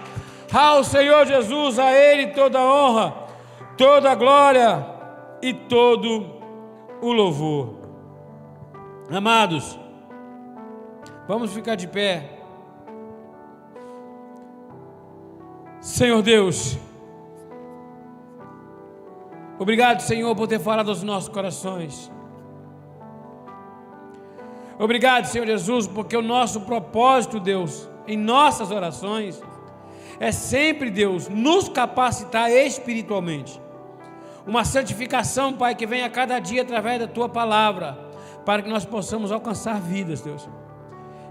ao 0.53 0.83
Senhor 0.83 1.25
Jesus, 1.25 1.79
a 1.79 1.91
Ele 1.91 2.27
toda 2.27 2.59
a 2.59 2.71
honra, 2.71 3.15
toda 3.75 4.11
a 4.11 4.15
glória 4.15 4.85
e 5.41 5.55
todo 5.55 6.35
o 7.01 7.11
louvor. 7.11 7.79
Amados, 9.09 9.84
Vamos 11.27 11.51
ficar 11.53 11.75
de 11.75 11.87
pé. 11.87 12.29
Senhor 15.81 16.21
Deus, 16.21 16.77
obrigado, 19.59 20.01
Senhor, 20.01 20.35
por 20.35 20.47
ter 20.47 20.59
falado 20.59 20.89
aos 20.89 21.03
nossos 21.03 21.29
corações. 21.29 22.11
Obrigado, 24.79 25.25
Senhor 25.25 25.45
Jesus, 25.45 25.87
porque 25.87 26.17
o 26.17 26.21
nosso 26.21 26.61
propósito, 26.61 27.39
Deus, 27.39 27.87
em 28.07 28.17
nossas 28.17 28.71
orações, 28.71 29.41
é 30.19 30.31
sempre, 30.31 30.89
Deus, 30.89 31.29
nos 31.29 31.69
capacitar 31.69 32.51
espiritualmente. 32.51 33.61
Uma 34.45 34.65
santificação, 34.65 35.53
Pai, 35.53 35.75
que 35.75 35.87
vem 35.87 36.03
a 36.03 36.09
cada 36.09 36.39
dia 36.39 36.61
através 36.61 36.99
da 36.99 37.07
tua 37.07 37.29
palavra 37.29 37.97
para 38.45 38.61
que 38.61 38.69
nós 38.69 38.85
possamos 38.85 39.31
alcançar 39.31 39.79
vidas, 39.79 40.21
Deus. 40.21 40.47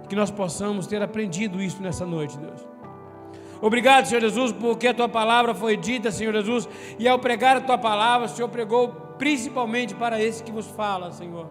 Que 0.09 0.16
nós 0.16 0.30
possamos 0.30 0.86
ter 0.86 1.02
aprendido 1.02 1.62
isso 1.62 1.82
nessa 1.82 2.05
noite, 2.05 2.36
Deus. 2.38 2.74
Obrigado, 3.61 4.07
Senhor 4.07 4.20
Jesus, 4.20 4.52
porque 4.52 4.88
a 4.88 4.94
tua 4.94 5.09
palavra 5.09 5.55
foi 5.55 5.76
dita, 5.76 6.11
Senhor 6.11 6.34
Jesus, 6.34 6.68
e 6.98 7.09
ao 7.09 7.18
pregar 7.18 7.57
a 7.57 7.61
tua 7.61 7.78
palavra, 7.78 8.26
o 8.26 8.28
Senhor 8.28 8.48
pregou 8.48 8.88
principalmente 9.16 9.94
para 9.94 10.22
esse 10.22 10.42
que 10.42 10.52
vos 10.52 10.66
fala, 10.66 11.11
Senhor, 11.12 11.46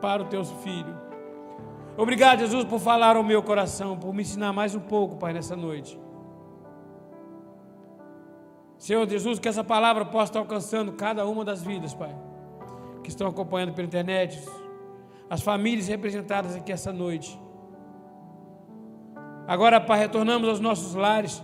para 0.00 0.22
o 0.22 0.26
teu 0.26 0.44
filho. 0.44 0.96
Obrigado, 1.96 2.40
Jesus, 2.40 2.64
por 2.64 2.80
falar 2.80 3.16
ao 3.16 3.22
meu 3.22 3.42
coração, 3.42 3.98
por 3.98 4.14
me 4.14 4.22
ensinar 4.22 4.52
mais 4.52 4.74
um 4.74 4.80
pouco, 4.80 5.16
Pai, 5.16 5.32
nessa 5.32 5.56
noite. 5.56 5.98
Senhor 8.78 9.08
Jesus, 9.08 9.38
que 9.38 9.48
essa 9.48 9.64
palavra 9.64 10.04
possa 10.04 10.30
estar 10.30 10.38
alcançando 10.38 10.92
cada 10.92 11.26
uma 11.26 11.44
das 11.44 11.62
vidas, 11.62 11.92
Pai, 11.94 12.14
que 13.02 13.08
estão 13.08 13.26
acompanhando 13.26 13.74
pela 13.74 13.86
internet, 13.86 14.42
as 15.28 15.40
famílias 15.40 15.88
representadas 15.88 16.54
aqui 16.54 16.70
essa 16.70 16.92
noite. 16.92 17.38
Agora, 19.46 19.80
Pai, 19.80 20.00
retornamos 20.00 20.48
aos 20.48 20.60
nossos 20.60 20.94
lares. 20.94 21.42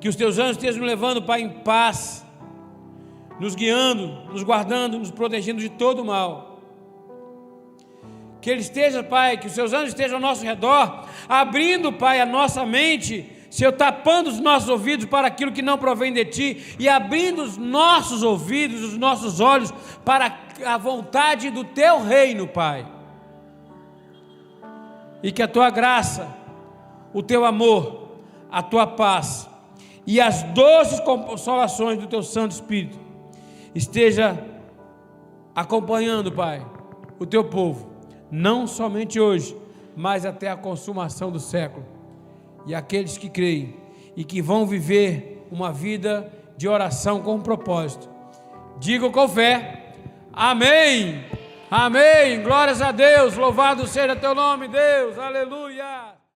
Que 0.00 0.08
os 0.08 0.16
teus 0.16 0.38
anjos 0.38 0.56
estejam 0.56 0.80
nos 0.80 0.88
levando, 0.88 1.22
Pai, 1.22 1.42
em 1.42 1.48
paz, 1.48 2.24
nos 3.38 3.54
guiando, 3.54 4.08
nos 4.30 4.42
guardando, 4.42 4.98
nos 4.98 5.10
protegendo 5.10 5.60
de 5.60 5.68
todo 5.68 6.00
o 6.00 6.04
mal. 6.04 6.60
Que 8.40 8.50
Ele 8.50 8.60
esteja, 8.60 9.02
Pai, 9.02 9.36
que 9.36 9.46
os 9.46 9.52
seus 9.52 9.72
anjos 9.72 9.88
estejam 9.88 10.16
ao 10.16 10.20
nosso 10.20 10.44
redor, 10.44 11.06
abrindo, 11.28 11.92
Pai, 11.92 12.20
a 12.20 12.26
nossa 12.26 12.64
mente, 12.64 13.30
Senhor, 13.50 13.72
tapando 13.72 14.28
os 14.28 14.40
nossos 14.40 14.68
ouvidos 14.68 15.06
para 15.06 15.28
aquilo 15.28 15.52
que 15.52 15.62
não 15.62 15.78
provém 15.78 16.12
de 16.12 16.24
Ti 16.24 16.76
e 16.78 16.88
abrindo 16.88 17.42
os 17.42 17.56
nossos 17.56 18.22
ouvidos, 18.22 18.82
os 18.82 18.98
nossos 18.98 19.40
olhos 19.40 19.72
para 20.04 20.38
a 20.64 20.76
vontade 20.76 21.50
do 21.50 21.64
Teu 21.64 22.02
reino, 22.02 22.46
Pai 22.46 22.93
e 25.24 25.32
que 25.32 25.42
a 25.42 25.48
tua 25.48 25.70
graça, 25.70 26.36
o 27.14 27.22
teu 27.22 27.46
amor, 27.46 28.10
a 28.52 28.62
tua 28.62 28.86
paz 28.86 29.48
e 30.06 30.20
as 30.20 30.42
doces 30.42 31.00
consolações 31.00 31.98
do 31.98 32.06
teu 32.06 32.22
Santo 32.22 32.52
Espírito 32.52 32.98
esteja 33.74 34.38
acompanhando, 35.54 36.30
Pai, 36.30 36.62
o 37.18 37.24
teu 37.24 37.42
povo, 37.42 37.88
não 38.30 38.66
somente 38.66 39.18
hoje, 39.18 39.56
mas 39.96 40.26
até 40.26 40.50
a 40.50 40.56
consumação 40.56 41.30
do 41.30 41.40
século. 41.40 41.86
E 42.66 42.74
aqueles 42.74 43.16
que 43.16 43.30
creem 43.30 43.74
e 44.14 44.24
que 44.24 44.42
vão 44.42 44.66
viver 44.66 45.46
uma 45.50 45.72
vida 45.72 46.30
de 46.54 46.68
oração 46.68 47.22
com 47.22 47.40
propósito. 47.40 48.10
Digo 48.78 49.10
com 49.10 49.26
fé: 49.26 49.94
Amém. 50.30 51.24
Amém. 51.70 52.42
Glórias 52.42 52.80
a 52.80 52.92
Deus. 52.92 53.36
Louvado 53.36 53.86
seja 53.86 54.14
teu 54.16 54.34
nome, 54.34 54.68
Deus. 54.68 55.18
Aleluia. 55.18 56.13